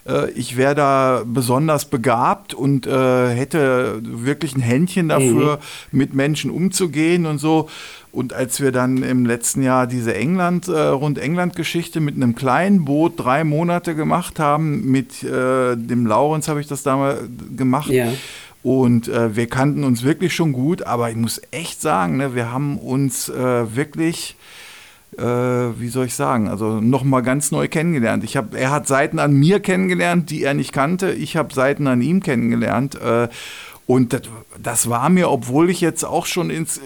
äh, 0.09 0.31
ich 0.31 0.57
wäre 0.57 0.75
da 0.75 1.23
besonders 1.27 1.85
begabt 1.85 2.55
und 2.55 2.87
äh, 2.87 3.29
hätte 3.29 4.01
wirklich 4.03 4.57
ein 4.57 4.61
Händchen 4.61 5.09
dafür, 5.09 5.59
mhm. 5.91 5.99
mit 5.99 6.15
Menschen 6.15 6.51
umzugehen 6.51 7.27
und 7.27 7.39
so. 7.39 7.69
Und 8.11 8.33
als 8.33 8.61
wir 8.61 8.73
dann 8.73 9.03
im 9.03 9.27
letzten 9.27 9.63
Jahr 9.63 9.87
diese 9.87 10.15
England, 10.15 10.67
äh, 10.69 10.81
rund 10.81 11.19
England-Geschichte 11.19 12.01
mit 12.01 12.17
einem 12.17 12.35
kleinen 12.35 12.85
Boot 12.85 13.13
drei 13.17 13.45
Monate 13.45 13.95
gemacht 13.95 14.39
haben, 14.39 14.91
mit 14.91 15.23
äh, 15.23 15.77
dem 15.77 16.07
Laurenz 16.07 16.49
habe 16.49 16.61
ich 16.61 16.67
das 16.67 16.83
damals 16.83 17.21
gemacht. 17.55 17.91
Ja. 17.91 18.09
Und 18.63 19.09
äh, 19.09 19.37
wir 19.37 19.47
kannten 19.47 19.85
uns 19.85 20.03
wirklich 20.03 20.35
schon 20.35 20.53
gut, 20.53 20.83
aber 20.83 21.11
ich 21.11 21.17
muss 21.17 21.41
echt 21.53 21.81
sagen, 21.81 22.17
ne, 22.17 22.35
wir 22.35 22.51
haben 22.51 22.79
uns 22.79 23.29
äh, 23.29 23.77
wirklich 23.77 24.37
äh, 25.17 25.23
wie 25.23 25.89
soll 25.89 26.07
ich 26.07 26.15
sagen, 26.15 26.49
also 26.49 26.81
nochmal 26.81 27.23
ganz 27.23 27.51
neu 27.51 27.69
kennengelernt. 27.69 28.25
Ich 28.25 28.37
hab, 28.37 28.55
er 28.55 28.71
hat 28.71 28.87
Seiten 28.87 29.19
an 29.19 29.33
mir 29.33 29.61
kennengelernt, 29.61 30.31
die 30.31 30.43
er 30.43 30.55
nicht 30.55 30.73
kannte. 30.73 31.13
Ich 31.13 31.37
habe 31.37 31.55
Seiten 31.55 31.87
an 31.87 32.03
ihm 32.03 32.23
kennengelernt. 32.23 33.01
Äh, 33.01 33.29
und 33.87 34.13
das, 34.13 34.23
das, 34.63 34.91
war 34.91 35.09
mir, 35.09 35.31
obwohl 35.31 35.71
ich 35.71 35.81
jetzt 35.81 36.05
auch 36.05 36.27
schon 36.27 36.51
ins, 36.51 36.79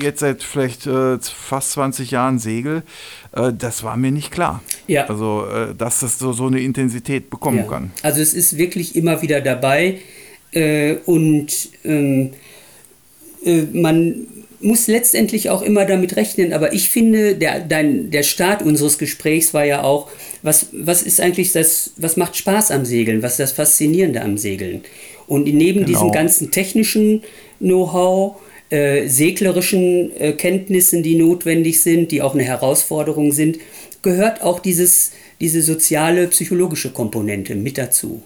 jetzt 0.00 0.20
seit 0.20 0.42
vielleicht 0.42 0.86
äh, 0.86 1.18
fast 1.18 1.72
20 1.72 2.10
Jahren 2.10 2.38
segel, 2.38 2.84
äh, 3.32 3.52
das 3.52 3.82
war 3.82 3.98
mir 3.98 4.12
nicht 4.12 4.30
klar. 4.30 4.62
Ja. 4.86 5.04
Also, 5.04 5.46
äh, 5.46 5.74
dass 5.74 6.00
das 6.00 6.18
so, 6.18 6.32
so 6.32 6.46
eine 6.46 6.60
Intensität 6.60 7.28
bekommen 7.28 7.58
ja. 7.58 7.64
kann. 7.64 7.90
Also 8.02 8.22
es 8.22 8.32
ist 8.32 8.56
wirklich 8.56 8.96
immer 8.96 9.20
wieder 9.20 9.42
dabei 9.42 9.98
äh, 10.52 10.94
und 11.04 11.68
ähm, 11.84 12.30
äh, 13.44 13.62
man 13.72 14.26
muss 14.60 14.88
letztendlich 14.88 15.50
auch 15.50 15.62
immer 15.62 15.84
damit 15.84 16.16
rechnen, 16.16 16.52
aber 16.52 16.72
ich 16.72 16.90
finde, 16.90 17.36
der, 17.36 17.60
dein, 17.60 18.10
der 18.10 18.22
Start 18.22 18.62
unseres 18.62 18.98
Gesprächs 18.98 19.54
war 19.54 19.64
ja 19.64 19.82
auch, 19.82 20.10
was, 20.42 20.68
was 20.72 21.02
ist 21.02 21.20
eigentlich 21.20 21.52
das, 21.52 21.92
was 21.96 22.16
macht 22.16 22.36
Spaß 22.36 22.70
am 22.70 22.84
Segeln, 22.84 23.22
was 23.22 23.32
ist 23.32 23.40
das 23.40 23.52
Faszinierende 23.52 24.22
am 24.22 24.36
Segeln? 24.36 24.82
Und 25.26 25.44
neben 25.44 25.84
genau. 25.84 25.86
diesem 25.86 26.12
ganzen 26.12 26.50
technischen 26.50 27.22
Know-how, 27.58 28.36
äh, 28.70 29.08
seglerischen 29.08 30.14
äh, 30.18 30.32
Kenntnissen, 30.32 31.02
die 31.02 31.14
notwendig 31.14 31.80
sind, 31.80 32.10
die 32.10 32.22
auch 32.22 32.34
eine 32.34 32.44
Herausforderung 32.44 33.32
sind, 33.32 33.58
gehört 34.02 34.42
auch 34.42 34.60
dieses, 34.60 35.12
diese 35.40 35.62
soziale, 35.62 36.28
psychologische 36.28 36.90
Komponente 36.90 37.54
mit 37.54 37.78
dazu. 37.78 38.22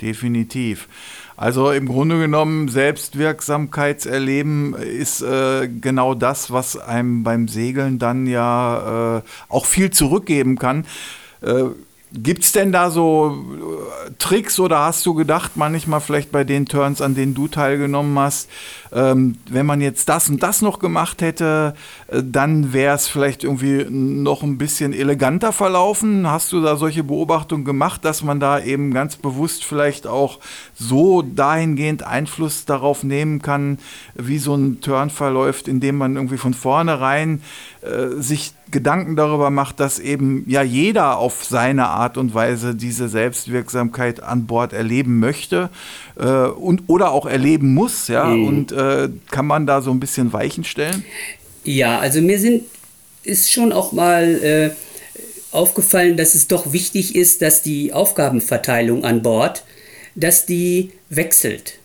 Definitiv. 0.00 0.88
Also 1.36 1.72
im 1.72 1.88
Grunde 1.88 2.18
genommen, 2.18 2.68
Selbstwirksamkeitserleben 2.68 4.74
ist 4.74 5.20
äh, 5.20 5.68
genau 5.68 6.14
das, 6.14 6.52
was 6.52 6.76
einem 6.76 7.24
beim 7.24 7.48
Segeln 7.48 7.98
dann 7.98 8.26
ja 8.26 9.18
äh, 9.18 9.22
auch 9.48 9.66
viel 9.66 9.90
zurückgeben 9.90 10.56
kann. 10.58 10.86
Äh, 11.42 11.64
Gibt 12.16 12.44
es 12.44 12.52
denn 12.52 12.70
da 12.70 12.90
so 12.90 13.44
äh, 14.06 14.10
Tricks 14.20 14.60
oder 14.60 14.78
hast 14.80 15.04
du 15.04 15.14
gedacht, 15.14 15.52
manchmal 15.56 16.00
vielleicht 16.00 16.30
bei 16.30 16.44
den 16.44 16.66
Turns, 16.66 17.00
an 17.00 17.16
denen 17.16 17.34
du 17.34 17.48
teilgenommen 17.48 18.16
hast, 18.20 18.48
ähm, 18.92 19.38
wenn 19.50 19.66
man 19.66 19.80
jetzt 19.80 20.08
das 20.08 20.28
und 20.28 20.40
das 20.40 20.62
noch 20.62 20.78
gemacht 20.78 21.22
hätte, 21.22 21.74
äh, 22.06 22.22
dann 22.24 22.72
wäre 22.72 22.94
es 22.94 23.08
vielleicht 23.08 23.42
irgendwie 23.42 23.86
noch 23.90 24.44
ein 24.44 24.58
bisschen 24.58 24.92
eleganter 24.92 25.52
verlaufen? 25.52 26.30
Hast 26.30 26.52
du 26.52 26.60
da 26.60 26.76
solche 26.76 27.02
Beobachtungen 27.02 27.64
gemacht, 27.64 28.04
dass 28.04 28.22
man 28.22 28.38
da 28.38 28.60
eben 28.60 28.94
ganz 28.94 29.16
bewusst 29.16 29.64
vielleicht 29.64 30.06
auch 30.06 30.38
so 30.74 31.20
dahingehend 31.22 32.04
Einfluss 32.04 32.64
darauf 32.64 33.02
nehmen 33.02 33.42
kann, 33.42 33.80
wie 34.14 34.38
so 34.38 34.54
ein 34.54 34.80
Turn 34.80 35.10
verläuft, 35.10 35.66
indem 35.66 35.96
man 35.96 36.14
irgendwie 36.14 36.38
von 36.38 36.54
vornherein 36.54 37.42
äh, 37.82 38.20
sich 38.22 38.52
Gedanken 38.74 39.14
darüber 39.14 39.50
macht, 39.50 39.78
dass 39.78 40.00
eben 40.00 40.44
ja 40.48 40.62
jeder 40.62 41.16
auf 41.16 41.44
seine 41.44 41.86
Art 41.86 42.18
und 42.18 42.34
Weise 42.34 42.74
diese 42.74 43.08
Selbstwirksamkeit 43.08 44.20
an 44.20 44.46
Bord 44.46 44.72
erleben 44.72 45.20
möchte 45.20 45.70
äh, 46.18 46.26
und 46.26 46.82
oder 46.88 47.12
auch 47.12 47.24
erleben 47.24 47.72
muss, 47.72 48.08
ja. 48.08 48.24
Mhm. 48.24 48.46
Und 48.46 48.72
äh, 48.72 49.08
kann 49.30 49.46
man 49.46 49.66
da 49.66 49.80
so 49.80 49.92
ein 49.92 50.00
bisschen 50.00 50.32
Weichen 50.32 50.64
stellen? 50.64 51.04
Ja, 51.62 52.00
also 52.00 52.20
mir 52.20 52.38
sind 52.38 52.64
ist 53.22 53.50
schon 53.50 53.72
auch 53.72 53.92
mal 53.92 54.34
äh, 54.42 54.70
aufgefallen, 55.52 56.16
dass 56.16 56.34
es 56.34 56.48
doch 56.48 56.72
wichtig 56.72 57.14
ist, 57.14 57.40
dass 57.42 57.62
die 57.62 57.92
Aufgabenverteilung 57.92 59.04
an 59.04 59.22
Bord, 59.22 59.64
dass 60.16 60.46
die 60.46 60.90
wechselt. 61.10 61.78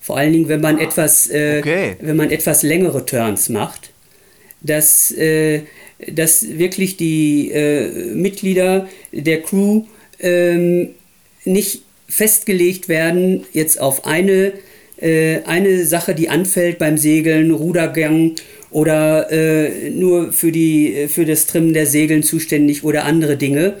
Vor 0.00 0.18
allen 0.18 0.32
Dingen, 0.32 0.48
wenn 0.48 0.60
man 0.60 0.78
etwas, 0.78 1.30
äh, 1.30 1.60
okay. 1.60 1.96
wenn 2.00 2.16
man 2.16 2.30
etwas 2.30 2.64
längere 2.64 3.06
Turns 3.06 3.48
macht, 3.48 3.90
dass 4.60 5.12
äh, 5.12 5.62
dass 6.12 6.58
wirklich 6.58 6.96
die 6.96 7.50
äh, 7.50 8.14
Mitglieder 8.14 8.88
der 9.12 9.42
Crew 9.42 9.84
ähm, 10.20 10.90
nicht 11.44 11.82
festgelegt 12.08 12.88
werden 12.88 13.44
jetzt 13.52 13.80
auf 13.80 14.06
eine, 14.06 14.52
äh, 15.00 15.40
eine 15.44 15.84
Sache, 15.86 16.14
die 16.14 16.28
anfällt 16.28 16.78
beim 16.78 16.98
Segeln, 16.98 17.50
Rudergang 17.50 18.32
oder 18.70 19.30
äh, 19.30 19.90
nur 19.90 20.32
für, 20.32 20.52
die, 20.52 21.06
für 21.08 21.24
das 21.24 21.46
Trimmen 21.46 21.74
der 21.74 21.86
Segeln 21.86 22.22
zuständig 22.22 22.84
oder 22.84 23.04
andere 23.04 23.36
Dinge, 23.36 23.74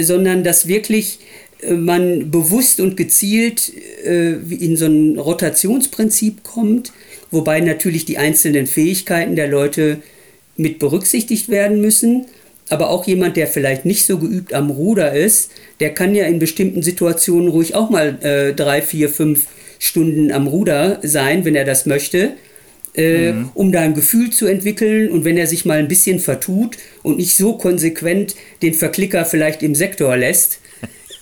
sondern 0.00 0.42
dass 0.44 0.66
wirklich 0.66 1.20
äh, 1.62 1.74
man 1.74 2.30
bewusst 2.30 2.80
und 2.80 2.96
gezielt 2.96 3.72
äh, 4.04 4.32
in 4.32 4.76
so 4.76 4.86
ein 4.86 5.18
Rotationsprinzip 5.18 6.42
kommt, 6.42 6.92
wobei 7.30 7.60
natürlich 7.60 8.04
die 8.04 8.18
einzelnen 8.18 8.66
Fähigkeiten 8.66 9.36
der 9.36 9.48
Leute 9.48 10.02
mit 10.56 10.78
berücksichtigt 10.78 11.48
werden 11.48 11.80
müssen. 11.80 12.26
Aber 12.70 12.90
auch 12.90 13.06
jemand, 13.06 13.36
der 13.36 13.46
vielleicht 13.46 13.84
nicht 13.84 14.06
so 14.06 14.18
geübt 14.18 14.54
am 14.54 14.70
Ruder 14.70 15.12
ist, 15.12 15.50
der 15.80 15.92
kann 15.92 16.14
ja 16.14 16.24
in 16.24 16.38
bestimmten 16.38 16.82
Situationen 16.82 17.48
ruhig 17.48 17.74
auch 17.74 17.90
mal 17.90 18.18
äh, 18.22 18.54
drei, 18.54 18.80
vier, 18.80 19.10
fünf 19.10 19.46
Stunden 19.78 20.32
am 20.32 20.46
Ruder 20.46 20.98
sein, 21.02 21.44
wenn 21.44 21.54
er 21.54 21.66
das 21.66 21.84
möchte, 21.84 22.32
äh, 22.94 23.32
mhm. 23.32 23.50
um 23.52 23.70
da 23.70 23.80
ein 23.80 23.94
Gefühl 23.94 24.30
zu 24.30 24.46
entwickeln. 24.46 25.10
Und 25.10 25.24
wenn 25.24 25.36
er 25.36 25.46
sich 25.46 25.66
mal 25.66 25.78
ein 25.78 25.88
bisschen 25.88 26.20
vertut 26.20 26.78
und 27.02 27.18
nicht 27.18 27.36
so 27.36 27.58
konsequent 27.58 28.34
den 28.62 28.72
Verklicker 28.72 29.26
vielleicht 29.26 29.62
im 29.62 29.74
Sektor 29.74 30.16
lässt, 30.16 30.60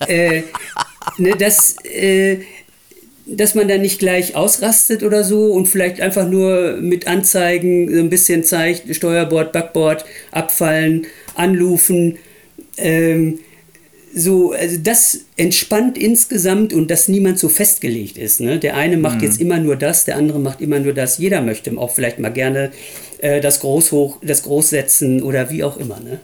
äh, 0.09 0.42
ne, 1.18 1.35
das, 1.38 1.77
äh, 1.85 2.38
dass 3.26 3.54
man 3.54 3.68
dann 3.68 3.82
nicht 3.82 3.98
gleich 3.98 4.35
ausrastet 4.35 5.02
oder 5.02 5.22
so 5.24 5.52
und 5.52 5.66
vielleicht 5.66 6.00
einfach 6.00 6.28
nur 6.28 6.78
mit 6.80 7.06
Anzeigen 7.06 7.92
so 7.92 8.00
ein 8.00 8.11
bisschen 8.11 8.44
zeigt, 8.44 8.94
Steuerbord, 8.94 9.52
Backbord, 9.52 10.04
abfallen, 10.32 11.06
anrufen. 11.35 12.18
Ähm, 12.76 13.38
so, 14.14 14.52
also 14.52 14.76
das 14.82 15.20
entspannt 15.37 15.96
insgesamt 15.96 16.72
und 16.72 16.90
dass 16.90 17.08
niemand 17.08 17.38
so 17.38 17.48
festgelegt 17.48 18.18
ist. 18.18 18.40
Ne? 18.40 18.58
Der 18.58 18.76
eine 18.76 18.96
macht 18.96 19.18
mhm. 19.18 19.24
jetzt 19.24 19.40
immer 19.40 19.58
nur 19.58 19.76
das, 19.76 20.04
der 20.04 20.16
andere 20.16 20.38
macht 20.38 20.61
immer 20.61 20.80
nur 20.80 20.92
das. 20.92 21.18
Jeder 21.18 21.40
möchte 21.40 21.76
auch 21.78 21.90
vielleicht 21.94 22.18
mal 22.18 22.32
gerne 22.32 22.72
äh, 23.18 23.40
das 23.40 23.61
Groß 23.61 23.92
hoch, 23.92 24.18
das 24.22 24.42
Groß 24.42 24.68
setzen 24.68 25.22
oder 25.22 25.50
wie 25.50 25.64
auch 25.64 25.78
immer. 25.78 25.98
Ne? 26.00 26.20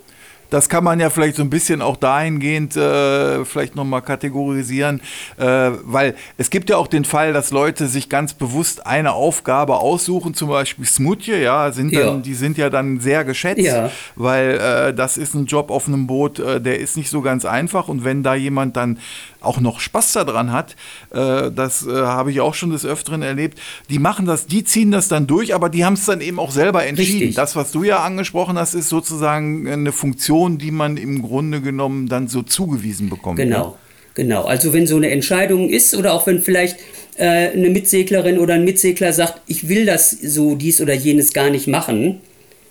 Das 0.50 0.68
kann 0.68 0.84
man 0.84 1.00
ja 1.00 1.10
vielleicht 1.10 1.36
so 1.36 1.42
ein 1.42 1.50
bisschen 1.50 1.82
auch 1.82 1.96
dahingehend 1.96 2.76
äh, 2.76 3.44
vielleicht 3.44 3.76
nochmal 3.76 4.02
kategorisieren, 4.02 5.00
äh, 5.36 5.70
weil 5.84 6.14
es 6.36 6.50
gibt 6.50 6.70
ja 6.70 6.76
auch 6.76 6.86
den 6.86 7.04
Fall, 7.04 7.32
dass 7.32 7.50
Leute 7.50 7.86
sich 7.86 8.08
ganz 8.08 8.34
bewusst 8.34 8.86
eine 8.86 9.12
Aufgabe 9.12 9.76
aussuchen, 9.76 10.34
zum 10.34 10.48
Beispiel 10.48 10.86
Smutje, 10.86 11.42
ja, 11.42 11.72
sind 11.72 11.94
dann, 11.94 12.06
ja. 12.06 12.16
die 12.16 12.34
sind 12.34 12.58
ja 12.58 12.70
dann 12.70 13.00
sehr 13.00 13.24
geschätzt, 13.24 13.60
ja. 13.60 13.90
weil 14.16 14.58
äh, 14.58 14.94
das 14.94 15.16
ist 15.16 15.34
ein 15.34 15.46
Job 15.46 15.70
auf 15.70 15.88
einem 15.88 16.06
Boot, 16.06 16.38
äh, 16.38 16.60
der 16.60 16.78
ist 16.78 16.96
nicht 16.96 17.10
so 17.10 17.20
ganz 17.20 17.44
einfach 17.44 17.88
und 17.88 18.04
wenn 18.04 18.22
da 18.22 18.34
jemand 18.34 18.76
dann 18.76 18.98
auch 19.40 19.60
noch 19.60 19.80
Spaß 19.80 20.12
daran 20.12 20.52
hat, 20.52 20.76
äh, 21.10 21.50
das 21.50 21.86
äh, 21.86 21.90
habe 21.90 22.30
ich 22.30 22.40
auch 22.40 22.54
schon 22.54 22.70
des 22.70 22.84
Öfteren 22.84 23.22
erlebt, 23.22 23.58
die 23.88 23.98
machen 23.98 24.26
das, 24.26 24.46
die 24.46 24.64
ziehen 24.64 24.90
das 24.90 25.08
dann 25.08 25.26
durch, 25.26 25.54
aber 25.54 25.68
die 25.68 25.84
haben 25.84 25.94
es 25.94 26.06
dann 26.06 26.20
eben 26.20 26.38
auch 26.38 26.50
selber 26.50 26.84
entschieden. 26.84 27.18
Richtig. 27.18 27.34
Das, 27.36 27.56
was 27.56 27.72
du 27.72 27.84
ja 27.84 28.02
angesprochen 28.02 28.58
hast, 28.58 28.74
ist 28.74 28.88
sozusagen 28.88 29.68
eine 29.68 29.92
Funktion, 29.92 30.58
die 30.58 30.70
man 30.70 30.96
im 30.96 31.22
Grunde 31.22 31.60
genommen 31.60 32.08
dann 32.08 32.28
so 32.28 32.42
zugewiesen 32.42 33.08
bekommt. 33.08 33.36
Genau, 33.36 33.66
ne? 33.66 33.74
genau. 34.14 34.44
Also 34.44 34.72
wenn 34.72 34.86
so 34.86 34.96
eine 34.96 35.10
Entscheidung 35.10 35.68
ist 35.68 35.94
oder 35.94 36.12
auch 36.12 36.26
wenn 36.26 36.40
vielleicht 36.40 36.78
äh, 37.16 37.50
eine 37.50 37.70
Mitseglerin 37.70 38.38
oder 38.38 38.54
ein 38.54 38.64
Mitsegler 38.64 39.12
sagt, 39.12 39.40
ich 39.46 39.68
will 39.68 39.86
das 39.86 40.10
so 40.10 40.56
dies 40.56 40.80
oder 40.80 40.94
jenes 40.94 41.32
gar 41.32 41.50
nicht 41.50 41.68
machen, 41.68 42.20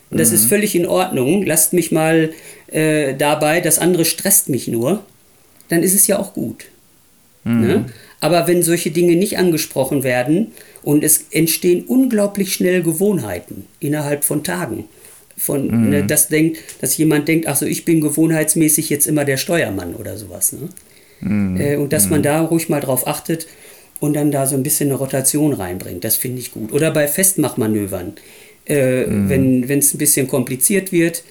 das 0.09 0.29
mhm. 0.29 0.35
ist 0.35 0.45
völlig 0.45 0.75
in 0.75 0.85
Ordnung. 0.85 1.43
Lasst 1.43 1.73
mich 1.73 1.91
mal 1.91 2.31
äh, 2.67 3.13
dabei, 3.13 3.61
das 3.61 3.79
andere 3.79 4.05
stresst 4.05 4.49
mich 4.49 4.67
nur 4.67 5.03
dann 5.69 5.83
ist 5.83 5.93
es 5.93 6.07
ja 6.07 6.19
auch 6.19 6.33
gut. 6.33 6.65
Ne? 7.47 7.85
Aber 8.19 8.47
wenn 8.47 8.61
solche 8.61 8.91
Dinge 8.91 9.15
nicht 9.15 9.37
angesprochen 9.37 10.03
werden 10.03 10.51
und 10.83 11.03
es 11.03 11.27
entstehen 11.31 11.85
unglaublich 11.85 12.53
schnell 12.53 12.83
Gewohnheiten 12.83 13.65
innerhalb 13.79 14.23
von 14.25 14.43
Tagen. 14.43 14.85
Von, 15.37 15.89
ne, 15.91 16.03
das 16.03 16.29
denkt, 16.29 16.57
dass 16.81 16.97
jemand 16.97 17.27
denkt, 17.27 17.47
ach 17.47 17.55
so, 17.55 17.65
ich 17.65 17.85
bin 17.85 18.01
gewohnheitsmäßig 18.01 18.89
jetzt 18.89 19.05
immer 19.05 19.23
der 19.23 19.37
Steuermann 19.37 19.93
oder 19.93 20.17
sowas. 20.17 20.51
Ne? 20.53 21.59
Äh, 21.59 21.75
und 21.77 21.93
dass 21.93 22.09
man 22.09 22.23
da 22.23 22.41
ruhig 22.41 22.69
mal 22.69 22.81
drauf 22.81 23.07
achtet 23.07 23.47
und 23.99 24.15
dann 24.15 24.31
da 24.31 24.47
so 24.47 24.55
ein 24.55 24.63
bisschen 24.63 24.89
eine 24.89 24.97
Rotation 24.97 25.53
reinbringt, 25.53 26.03
das 26.03 26.15
finde 26.15 26.39
ich 26.39 26.51
gut. 26.51 26.71
Oder 26.71 26.89
bei 26.91 27.07
Festmachmanövern, 27.07 28.13
äh, 28.65 29.05
wenn 29.07 29.63
es 29.69 29.93
ein 29.93 29.99
bisschen 29.99 30.27
kompliziert 30.27 30.91
wird, 30.91 31.23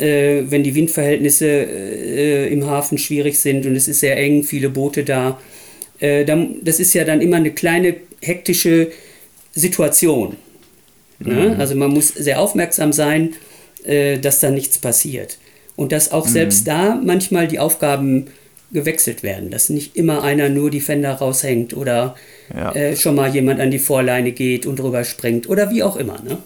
äh, 0.00 0.44
wenn 0.48 0.62
die 0.62 0.74
Windverhältnisse 0.74 1.46
äh, 1.46 2.52
im 2.52 2.66
Hafen 2.66 2.98
schwierig 2.98 3.38
sind 3.38 3.66
und 3.66 3.76
es 3.76 3.88
ist 3.88 4.00
sehr 4.00 4.16
eng, 4.16 4.42
viele 4.44 4.70
Boote 4.70 5.04
da, 5.04 5.40
äh, 5.98 6.24
dann, 6.24 6.56
das 6.62 6.80
ist 6.80 6.94
ja 6.94 7.04
dann 7.04 7.20
immer 7.20 7.36
eine 7.36 7.52
kleine 7.52 7.96
hektische 8.20 8.90
Situation. 9.54 10.36
Ne? 11.18 11.56
Also 11.58 11.74
man 11.74 11.90
muss 11.90 12.08
sehr 12.08 12.40
aufmerksam 12.40 12.92
sein, 12.92 13.34
äh, 13.84 14.18
dass 14.18 14.40
da 14.40 14.50
nichts 14.50 14.78
passiert. 14.78 15.38
Und 15.76 15.92
dass 15.92 16.10
auch 16.12 16.26
selbst 16.26 16.66
da 16.66 17.00
manchmal 17.02 17.48
die 17.48 17.58
Aufgaben 17.58 18.26
gewechselt 18.72 19.22
werden, 19.22 19.50
dass 19.50 19.68
nicht 19.68 19.96
immer 19.96 20.22
einer 20.22 20.48
nur 20.48 20.70
die 20.70 20.80
Fender 20.80 21.12
raushängt 21.12 21.76
oder 21.76 22.16
Ja. 22.54 22.72
äh, 22.74 22.96
schon 22.96 23.14
mal 23.14 23.32
jemand 23.34 23.60
an 23.60 23.70
die 23.70 23.78
Vorleine 23.78 24.32
geht 24.32 24.66
und 24.66 24.78
drüber 24.78 25.04
springt 25.04 25.48
oder 25.48 25.70
wie 25.70 25.82
auch 25.82 25.96
immer. 25.96 26.20
Ne? 26.22 26.38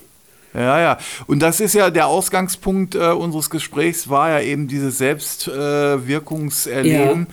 Ja, 0.52 0.80
ja. 0.80 0.98
Und 1.26 1.40
das 1.40 1.60
ist 1.60 1.74
ja 1.74 1.90
der 1.90 2.06
Ausgangspunkt 2.06 2.94
äh, 2.94 3.10
unseres 3.10 3.50
Gesprächs, 3.50 4.08
war 4.08 4.30
ja 4.30 4.40
eben 4.40 4.68
dieses 4.68 4.96
Selbstwirkungserleben. 4.98 7.26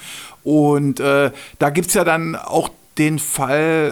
Und 0.43 0.99
äh, 0.99 1.31
da 1.59 1.69
gibt 1.71 1.87
es 1.87 1.93
ja 1.95 2.03
dann 2.03 2.35
auch 2.35 2.69
den 2.97 3.19
Fall, 3.19 3.91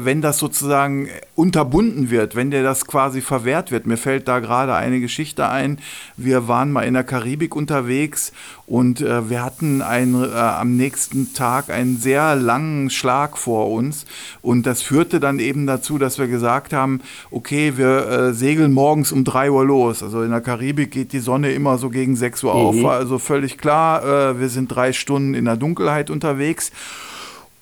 äh, 0.00 0.04
wenn 0.04 0.20
das 0.20 0.38
sozusagen 0.38 1.08
unterbunden 1.34 2.10
wird, 2.10 2.36
wenn 2.36 2.50
dir 2.50 2.62
das 2.62 2.86
quasi 2.86 3.20
verwehrt 3.20 3.70
wird. 3.70 3.86
Mir 3.86 3.96
fällt 3.96 4.28
da 4.28 4.38
gerade 4.38 4.74
eine 4.74 5.00
Geschichte 5.00 5.48
ein. 5.48 5.78
Wir 6.16 6.46
waren 6.46 6.70
mal 6.70 6.82
in 6.82 6.94
der 6.94 7.04
Karibik 7.04 7.56
unterwegs 7.56 8.32
und 8.66 9.00
äh, 9.00 9.28
wir 9.28 9.42
hatten 9.42 9.82
ein, 9.82 10.14
äh, 10.14 10.34
am 10.34 10.76
nächsten 10.76 11.34
Tag 11.34 11.70
einen 11.70 11.96
sehr 11.96 12.36
langen 12.36 12.90
Schlag 12.90 13.36
vor 13.36 13.70
uns. 13.70 14.06
Und 14.42 14.64
das 14.64 14.82
führte 14.82 15.18
dann 15.18 15.40
eben 15.40 15.66
dazu, 15.66 15.98
dass 15.98 16.18
wir 16.18 16.28
gesagt 16.28 16.72
haben, 16.72 17.00
okay, 17.30 17.76
wir 17.76 18.08
äh, 18.08 18.32
segeln 18.32 18.72
morgens 18.72 19.10
um 19.10 19.24
3 19.24 19.50
Uhr 19.50 19.64
los. 19.64 20.02
Also 20.02 20.22
in 20.22 20.30
der 20.30 20.40
Karibik 20.40 20.92
geht 20.92 21.12
die 21.12 21.18
Sonne 21.18 21.52
immer 21.52 21.78
so 21.78 21.90
gegen 21.90 22.14
6 22.14 22.44
Uhr 22.44 22.54
auf. 22.54 22.80
War 22.82 22.96
also 22.96 23.18
völlig 23.18 23.58
klar, 23.58 24.04
äh, 24.04 24.40
wir 24.40 24.48
sind 24.48 24.68
drei 24.68 24.92
Stunden 24.92 25.34
in 25.34 25.44
der 25.44 25.56
Dunkelheit 25.56 26.10
unterwegs. 26.10 26.70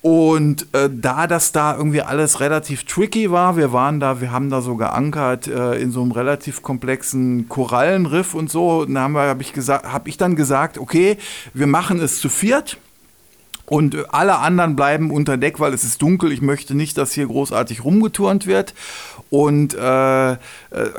Und 0.03 0.67
äh, 0.73 0.89
da 0.91 1.27
das 1.27 1.53
da 1.53 1.77
irgendwie 1.77 2.01
alles 2.01 2.41
relativ 2.41 2.83
tricky 2.83 3.31
war, 3.31 3.55
wir 3.55 3.71
waren 3.71 4.01
da, 4.01 4.19
wir 4.19 4.33
haben 4.33 4.49
da 4.49 4.59
so 4.59 4.75
geankert 4.75 5.47
äh, 5.47 5.75
in 5.75 5.91
so 5.91 6.01
einem 6.01 6.11
relativ 6.11 6.61
komplexen 6.61 7.47
Korallenriff 7.47 8.33
und 8.33 8.51
so, 8.51 8.83
da 8.83 8.99
haben 8.99 9.13
wir, 9.13 9.21
habe 9.21 9.41
ich 9.41 9.53
gesagt, 9.53 9.85
habe 9.85 10.09
ich 10.09 10.17
dann 10.17 10.35
gesagt, 10.35 10.77
okay, 10.77 11.15
wir 11.53 11.67
machen 11.67 12.01
es 12.01 12.19
zu 12.19 12.27
viert. 12.27 12.77
Und 13.65 14.13
alle 14.13 14.39
anderen 14.39 14.75
bleiben 14.75 15.09
unter 15.09 15.37
Deck, 15.37 15.61
weil 15.61 15.73
es 15.73 15.85
ist 15.85 16.01
dunkel. 16.01 16.33
Ich 16.33 16.41
möchte 16.41 16.75
nicht, 16.75 16.97
dass 16.97 17.13
hier 17.13 17.27
großartig 17.27 17.85
rumgeturnt 17.85 18.45
wird. 18.45 18.73
Und 19.33 19.73
äh, 19.73 20.33
äh, 20.33 20.35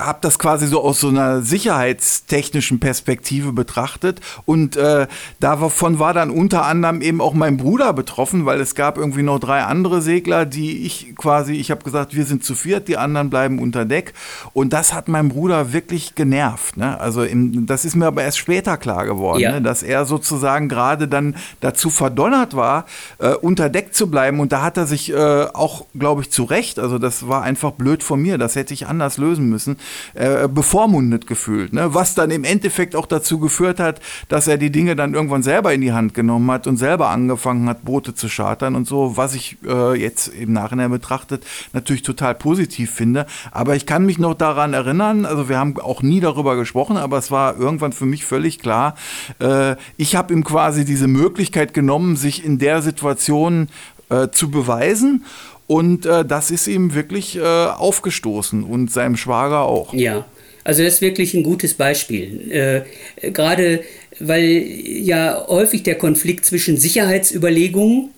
habe 0.00 0.18
das 0.22 0.40
quasi 0.40 0.66
so 0.66 0.82
aus 0.82 0.98
so 0.98 1.06
einer 1.06 1.40
sicherheitstechnischen 1.42 2.80
Perspektive 2.80 3.52
betrachtet. 3.52 4.20
Und 4.44 4.76
äh, 4.76 5.06
davon 5.38 6.00
war 6.00 6.14
dann 6.14 6.30
unter 6.30 6.64
anderem 6.64 7.00
eben 7.00 7.20
auch 7.20 7.32
mein 7.34 7.56
Bruder 7.58 7.92
betroffen, 7.92 8.44
weil 8.44 8.60
es 8.60 8.74
gab 8.74 8.98
irgendwie 8.98 9.22
noch 9.22 9.38
drei 9.38 9.62
andere 9.62 10.02
Segler, 10.02 10.46
die 10.46 10.84
ich 10.84 11.14
quasi, 11.14 11.52
ich 11.54 11.70
habe 11.70 11.84
gesagt, 11.84 12.16
wir 12.16 12.24
sind 12.24 12.42
zu 12.42 12.56
viert, 12.56 12.88
die 12.88 12.96
anderen 12.96 13.30
bleiben 13.30 13.60
unter 13.60 13.84
Deck. 13.84 14.14
Und 14.52 14.72
das 14.72 14.92
hat 14.94 15.06
meinen 15.06 15.28
Bruder 15.28 15.72
wirklich 15.72 16.16
genervt. 16.16 16.76
Ne? 16.76 16.98
Also 16.98 17.22
im, 17.22 17.66
das 17.66 17.84
ist 17.84 17.94
mir 17.94 18.06
aber 18.06 18.24
erst 18.24 18.38
später 18.38 18.76
klar 18.78 19.04
geworden, 19.06 19.42
Ja. 19.42 19.52
ne? 19.52 19.62
dass 19.62 19.84
er 19.84 20.06
sozusagen 20.06 20.68
gerade 20.68 21.06
dann 21.06 21.36
dazu 21.60 21.88
verdonnert 21.88 22.56
war, 22.56 22.86
äh, 23.20 23.34
unter 23.34 23.68
Deck 23.68 23.94
zu 23.94 24.10
bleiben. 24.10 24.40
Und 24.40 24.50
da 24.50 24.62
hat 24.62 24.76
er 24.76 24.86
sich 24.86 25.12
äh, 25.12 25.44
auch, 25.54 25.86
glaube 25.96 26.22
ich, 26.22 26.32
zu 26.32 26.42
Recht, 26.42 26.80
also 26.80 26.98
das 26.98 27.28
war 27.28 27.42
einfach 27.42 27.70
blöd 27.70 28.02
von 28.02 28.23
mir, 28.23 28.23
das 28.38 28.56
hätte 28.56 28.74
ich 28.74 28.86
anders 28.86 29.18
lösen 29.18 29.48
müssen, 29.48 29.76
äh, 30.14 30.48
bevormundet 30.48 31.26
gefühlt. 31.26 31.72
Ne? 31.72 31.94
Was 31.94 32.14
dann 32.14 32.30
im 32.30 32.44
Endeffekt 32.44 32.96
auch 32.96 33.06
dazu 33.06 33.38
geführt 33.38 33.80
hat, 33.80 34.00
dass 34.28 34.46
er 34.48 34.58
die 34.58 34.70
Dinge 34.70 34.96
dann 34.96 35.14
irgendwann 35.14 35.42
selber 35.42 35.72
in 35.72 35.80
die 35.80 35.92
Hand 35.92 36.14
genommen 36.14 36.50
hat 36.50 36.66
und 36.66 36.76
selber 36.76 37.10
angefangen 37.10 37.68
hat, 37.68 37.84
Boote 37.84 38.14
zu 38.14 38.28
chartern 38.28 38.74
und 38.74 38.86
so, 38.86 39.16
was 39.16 39.34
ich 39.34 39.56
äh, 39.66 39.98
jetzt 40.00 40.28
im 40.28 40.52
Nachhinein 40.52 40.90
betrachtet 40.90 41.44
natürlich 41.72 42.02
total 42.02 42.34
positiv 42.34 42.90
finde. 42.90 43.26
Aber 43.50 43.76
ich 43.76 43.86
kann 43.86 44.06
mich 44.06 44.18
noch 44.18 44.34
daran 44.34 44.74
erinnern, 44.74 45.24
also 45.24 45.48
wir 45.48 45.58
haben 45.58 45.78
auch 45.78 46.02
nie 46.02 46.20
darüber 46.20 46.56
gesprochen, 46.56 46.96
aber 46.96 47.18
es 47.18 47.30
war 47.30 47.58
irgendwann 47.58 47.92
für 47.92 48.06
mich 48.06 48.24
völlig 48.24 48.58
klar, 48.58 48.94
äh, 49.40 49.76
ich 49.96 50.16
habe 50.16 50.32
ihm 50.32 50.44
quasi 50.44 50.84
diese 50.84 51.08
Möglichkeit 51.08 51.74
genommen, 51.74 52.16
sich 52.16 52.44
in 52.44 52.58
der 52.58 52.82
Situation 52.82 53.68
äh, 54.10 54.28
zu 54.30 54.50
beweisen. 54.50 55.24
Und 55.66 56.04
äh, 56.06 56.24
das 56.24 56.50
ist 56.50 56.66
ihm 56.66 56.94
wirklich 56.94 57.36
äh, 57.36 57.40
aufgestoßen 57.40 58.64
und 58.64 58.92
seinem 58.92 59.16
Schwager 59.16 59.62
auch. 59.62 59.94
Ja, 59.94 60.26
also 60.62 60.82
das 60.82 60.94
ist 60.94 61.00
wirklich 61.00 61.34
ein 61.34 61.42
gutes 61.42 61.74
Beispiel. 61.74 62.84
Äh, 63.20 63.30
Gerade 63.30 63.80
weil 64.20 64.64
ja 64.86 65.44
häufig 65.48 65.82
der 65.82 65.96
Konflikt 65.96 66.44
zwischen 66.44 66.76
Sicherheitsüberlegungen 66.76 68.10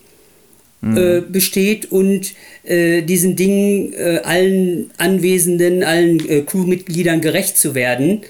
äh, 0.82 1.20
besteht 1.22 1.90
und 1.90 2.34
äh, 2.64 3.02
diesen 3.02 3.34
Dingen 3.34 3.92
äh, 3.94 4.20
allen 4.22 4.90
Anwesenden, 4.98 5.82
allen 5.82 6.46
Crewmitgliedern 6.46 7.20
gerecht 7.20 7.56
zu 7.56 7.74
werden. 7.74 8.20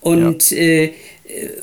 Und, 0.00 0.52
äh, 0.52 0.90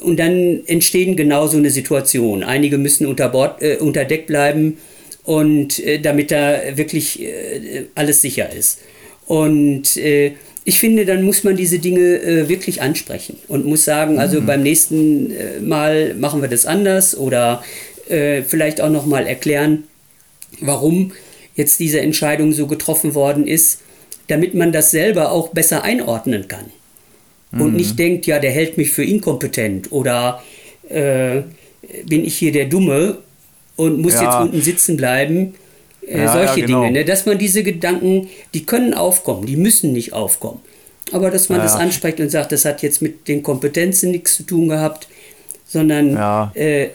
und 0.02 0.20
dann 0.20 0.62
entstehen 0.66 1.16
genau 1.16 1.48
so 1.48 1.58
eine 1.58 1.70
Situation. 1.70 2.44
Einige 2.44 2.80
müssen 2.80 3.06
unter, 3.06 3.30
Bord, 3.30 3.62
äh, 3.62 3.78
unter 3.78 4.04
Deck 4.04 4.26
bleiben 4.26 4.78
und 5.24 5.80
äh, 5.80 6.00
damit 6.00 6.32
da 6.32 6.60
wirklich 6.76 7.22
äh, 7.22 7.86
alles 7.96 8.22
sicher 8.22 8.52
ist. 8.52 8.80
Und 9.28 9.98
äh, 9.98 10.34
ich 10.64 10.80
finde, 10.80 11.06
dann 11.06 11.24
muss 11.24 11.44
man 11.44 11.56
diese 11.56 11.80
Dinge 11.80 12.22
äh, 12.22 12.50
wirklich 12.50 12.82
ansprechen 12.82 13.38
und 13.48 13.66
muss 13.66 13.86
sagen, 13.86 14.20
also 14.20 14.42
beim 14.42 14.62
nächsten 14.62 15.32
äh, 15.32 15.60
Mal 15.60 16.14
machen 16.16 16.42
wir 16.42 16.50
das 16.50 16.66
anders 16.66 17.18
oder 17.18 17.64
äh, 18.10 18.44
vielleicht 18.44 18.82
auch 18.82 18.90
noch 18.90 19.06
mal 19.06 19.26
erklären, 19.26 19.86
warum 20.60 21.14
jetzt 21.56 21.80
diese 21.80 22.02
Entscheidung 22.02 22.54
so 22.54 22.68
getroffen 22.68 23.16
worden 23.16 23.48
ist, 23.48 23.82
damit 24.28 24.54
man 24.54 24.72
das 24.72 24.92
selber 24.92 25.32
auch 25.32 25.50
besser 25.50 25.84
einordnen 25.84 26.48
kann. 26.48 26.66
Und 27.54 27.76
nicht 27.76 28.00
denkt, 28.00 28.28
ja, 28.28 28.40
der 28.40 28.52
hält 28.52 28.78
mich 28.78 28.92
für 28.92 29.04
inkompetent 29.04 29.92
oder 29.92 30.42
bin 30.88 32.24
ich 32.24 32.38
hier 32.38 32.54
der 32.54 32.68
Dumme 32.68 33.18
und 33.76 34.00
muss 34.02 34.14
Ja. 34.14 34.24
jetzt 34.24 34.42
unten 34.42 34.62
sitzen 34.62 34.98
bleiben. 34.98 35.56
Äh, 36.06 36.20
Ja, 36.24 36.34
solche 36.34 36.60
ja, 36.62 36.66
genau. 36.66 36.82
Dinge. 36.84 37.00
Ne? 37.00 37.06
Dass 37.06 37.26
man 37.26 37.38
diese 37.38 37.64
Gedanken, 37.64 38.30
die 38.54 38.66
können 38.66 38.94
aufkommen, 38.94 39.46
die 39.46 39.56
müssen 39.56 39.94
nicht 39.94 40.14
aufkommen. 40.14 40.60
Aber 41.12 41.30
dass 41.30 41.50
man 41.50 41.60
das 41.60 41.76
anspricht 41.76 42.20
und 42.20 42.30
sagt, 42.30 42.52
das 42.52 42.64
hat 42.66 42.82
jetzt 42.82 43.02
mit 43.02 43.28
den 43.28 43.44
Kompetenzen 43.44 44.12
nichts 44.12 44.36
zu 44.38 44.44
tun 44.44 44.70
gehabt, 44.70 45.08
sondern 45.68 46.16
äh, 46.56 46.88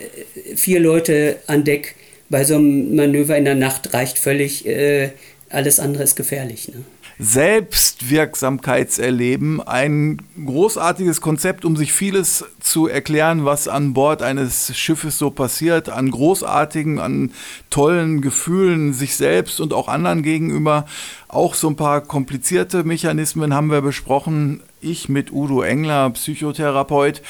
vier 0.54 0.80
Leute 0.80 1.36
an 1.46 1.64
Deck 1.64 1.94
bei 2.28 2.44
so 2.44 2.54
einem 2.56 2.94
Manöver 2.96 3.36
in 3.36 3.44
der 3.44 3.54
Nacht 3.54 3.92
reicht 3.94 4.18
völlig. 4.18 4.66
Äh, 4.66 5.10
alles 5.50 5.78
andere 5.78 6.02
ist 6.02 6.16
gefährlich. 6.16 6.68
Ne? 6.68 6.82
Selbstwirksamkeitserleben, 7.18 9.66
ein 9.66 10.20
großartiges 10.44 11.22
Konzept, 11.22 11.64
um 11.64 11.74
sich 11.74 11.90
vieles 11.92 12.44
zu 12.60 12.86
erklären, 12.88 13.46
was 13.46 13.68
an 13.68 13.94
Bord 13.94 14.22
eines 14.22 14.76
Schiffes 14.76 15.16
so 15.18 15.30
passiert, 15.30 15.88
an 15.88 16.10
großartigen, 16.10 16.98
an 16.98 17.32
tollen 17.70 18.20
Gefühlen 18.20 18.92
sich 18.92 19.16
selbst 19.16 19.60
und 19.60 19.72
auch 19.72 19.88
anderen 19.88 20.22
gegenüber. 20.22 20.84
Auch 21.28 21.54
so 21.54 21.68
ein 21.68 21.76
paar 21.76 22.02
komplizierte 22.02 22.84
Mechanismen 22.84 23.54
haben 23.54 23.70
wir 23.70 23.80
besprochen. 23.80 24.60
Ich 24.82 25.08
mit 25.08 25.32
Udo 25.32 25.62
Engler, 25.62 26.10
Psychotherapeut. 26.10 27.22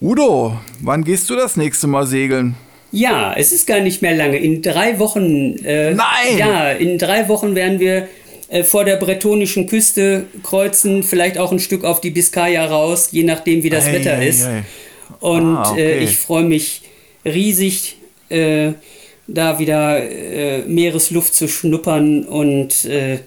Udo, 0.00 0.58
wann 0.80 1.04
gehst 1.04 1.30
du 1.30 1.36
das 1.36 1.56
nächste 1.56 1.86
Mal 1.86 2.08
segeln? 2.08 2.56
Ja, 2.90 3.32
es 3.32 3.52
ist 3.52 3.66
gar 3.66 3.80
nicht 3.80 4.02
mehr 4.02 4.14
lange. 4.14 4.36
In 4.38 4.62
drei 4.62 4.98
Wochen. 4.98 5.56
Äh, 5.64 5.94
Nein! 5.94 6.38
Ja, 6.38 6.70
in 6.70 6.98
drei 6.98 7.28
Wochen 7.28 7.54
werden 7.54 7.78
wir 7.80 8.08
vor 8.64 8.84
der 8.84 8.96
bretonischen 8.96 9.66
Küste 9.66 10.24
kreuzen, 10.42 11.02
vielleicht 11.02 11.38
auch 11.38 11.52
ein 11.52 11.58
Stück 11.58 11.84
auf 11.84 12.00
die 12.00 12.10
Biskaya 12.10 12.64
raus, 12.66 13.08
je 13.10 13.24
nachdem, 13.24 13.62
wie 13.62 13.70
das 13.70 13.86
Ei, 13.86 13.94
Wetter 13.94 14.18
ei, 14.18 14.28
ist. 14.28 14.44
ei. 14.46 14.62
Und 15.20 15.56
Ah, 15.56 15.70
okay. 15.72 15.98
äh, 16.00 16.04
ich 16.04 16.16
freue 16.18 16.44
mich 16.44 16.82
riesig, 17.24 17.96
äh, 18.28 18.72
da 19.26 19.58
wieder 19.58 20.02
äh, 20.02 20.58
Meeresluft 20.66 21.34
zu 21.34 21.48
schnuppern 21.48 22.24
und 22.24 22.84
äh, 22.84 23.18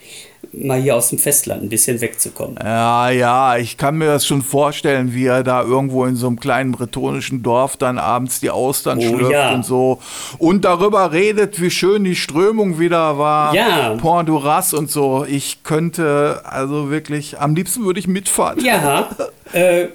mal 0.54 0.80
hier 0.82 0.95
aus 0.95 1.10
dem 1.10 1.20
Festland 1.20 1.64
ein 1.64 1.70
bisschen 1.70 2.00
wegzukommen. 2.02 2.58
Ja, 2.64 3.10
ja, 3.10 3.58
ich 3.58 3.78
kann 3.78 3.98
mir 3.98 4.06
das 4.08 4.26
schon 4.26 4.41
vorstellen, 4.41 5.14
wie 5.14 5.26
er 5.26 5.43
da 5.43 5.64
irgendwo 5.64 6.06
in 6.06 6.16
so 6.16 6.28
einem 6.28 6.39
kleinen 6.39 6.72
bretonischen 6.72 7.43
Dorf 7.43 7.78
dann 7.78 7.98
abends 7.98 8.39
die 8.39 8.50
Austern 8.50 9.00
Oh, 9.00 9.02
schlürft 9.02 9.32
ja. 9.32 9.54
und 9.54 9.66
so 9.66 10.00
und 10.38 10.66
darüber 10.66 11.12
redet, 11.12 11.62
wie 11.62 11.70
schön 11.72 12.04
die 12.04 12.16
Strömung 12.16 12.80
wieder 12.80 13.18
war. 13.18 13.54
Ja. 13.54 13.95
Pont 13.95 14.30
du 14.30 14.38
Ras 14.38 14.74
und 14.74 14.89
so. 14.89 15.26
Ich 15.28 15.64
könnte 15.64 16.41
also 16.45 16.89
wirklich, 16.89 17.39
am 17.39 17.56
liebsten 17.56 17.86
würde 17.86 18.00
ich 18.00 18.08
mitfahren. 18.08 18.64
Ja, 18.64 19.10
äh, 19.54 19.88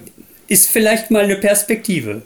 ist 0.47 0.69
vielleicht 0.69 1.11
mal 1.11 1.23
eine 1.23 1.35
Perspektive. 1.37 2.21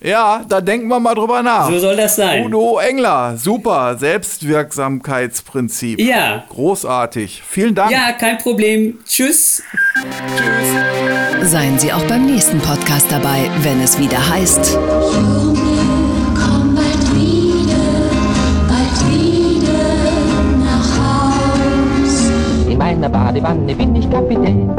Ja, 0.00 0.42
da 0.46 0.60
denken 0.60 0.88
wir 0.88 1.00
mal 1.00 1.14
drüber 1.14 1.42
nach. 1.42 1.70
So 1.70 1.78
soll 1.78 1.96
das 1.96 2.16
sein. 2.16 2.44
Udo 2.44 2.78
Engler, 2.78 3.38
super, 3.38 3.96
Selbstwirksamkeitsprinzip. 3.96 5.98
Ja. 5.98 6.44
Großartig. 6.50 7.42
Vielen 7.46 7.74
Dank. 7.74 7.90
Ja, 7.90 8.12
kein 8.12 8.36
Problem. 8.36 8.98
Tschüss. 9.06 9.62
Seien 11.42 11.78
Sie 11.78 11.90
auch 11.92 12.04
beim 12.04 12.26
nächsten 12.26 12.58
Podcast 12.58 13.06
dabei, 13.10 13.50
wenn 13.62 13.80
es 13.82 13.98
wieder 13.98 14.18
heißt. 14.28 14.74
Junge, 14.74 15.54
komm 16.34 16.74
bald 16.74 17.14
wieder, 17.14 17.78
bald 18.68 19.10
wieder 19.10 19.78
nach 20.58 20.98
Haus. 22.02 22.26
In 22.68 22.76
meiner 22.76 23.08
Badewanne 23.08 23.74
bin 23.74 23.96
ich 23.96 24.10
Kapitän. 24.10 24.76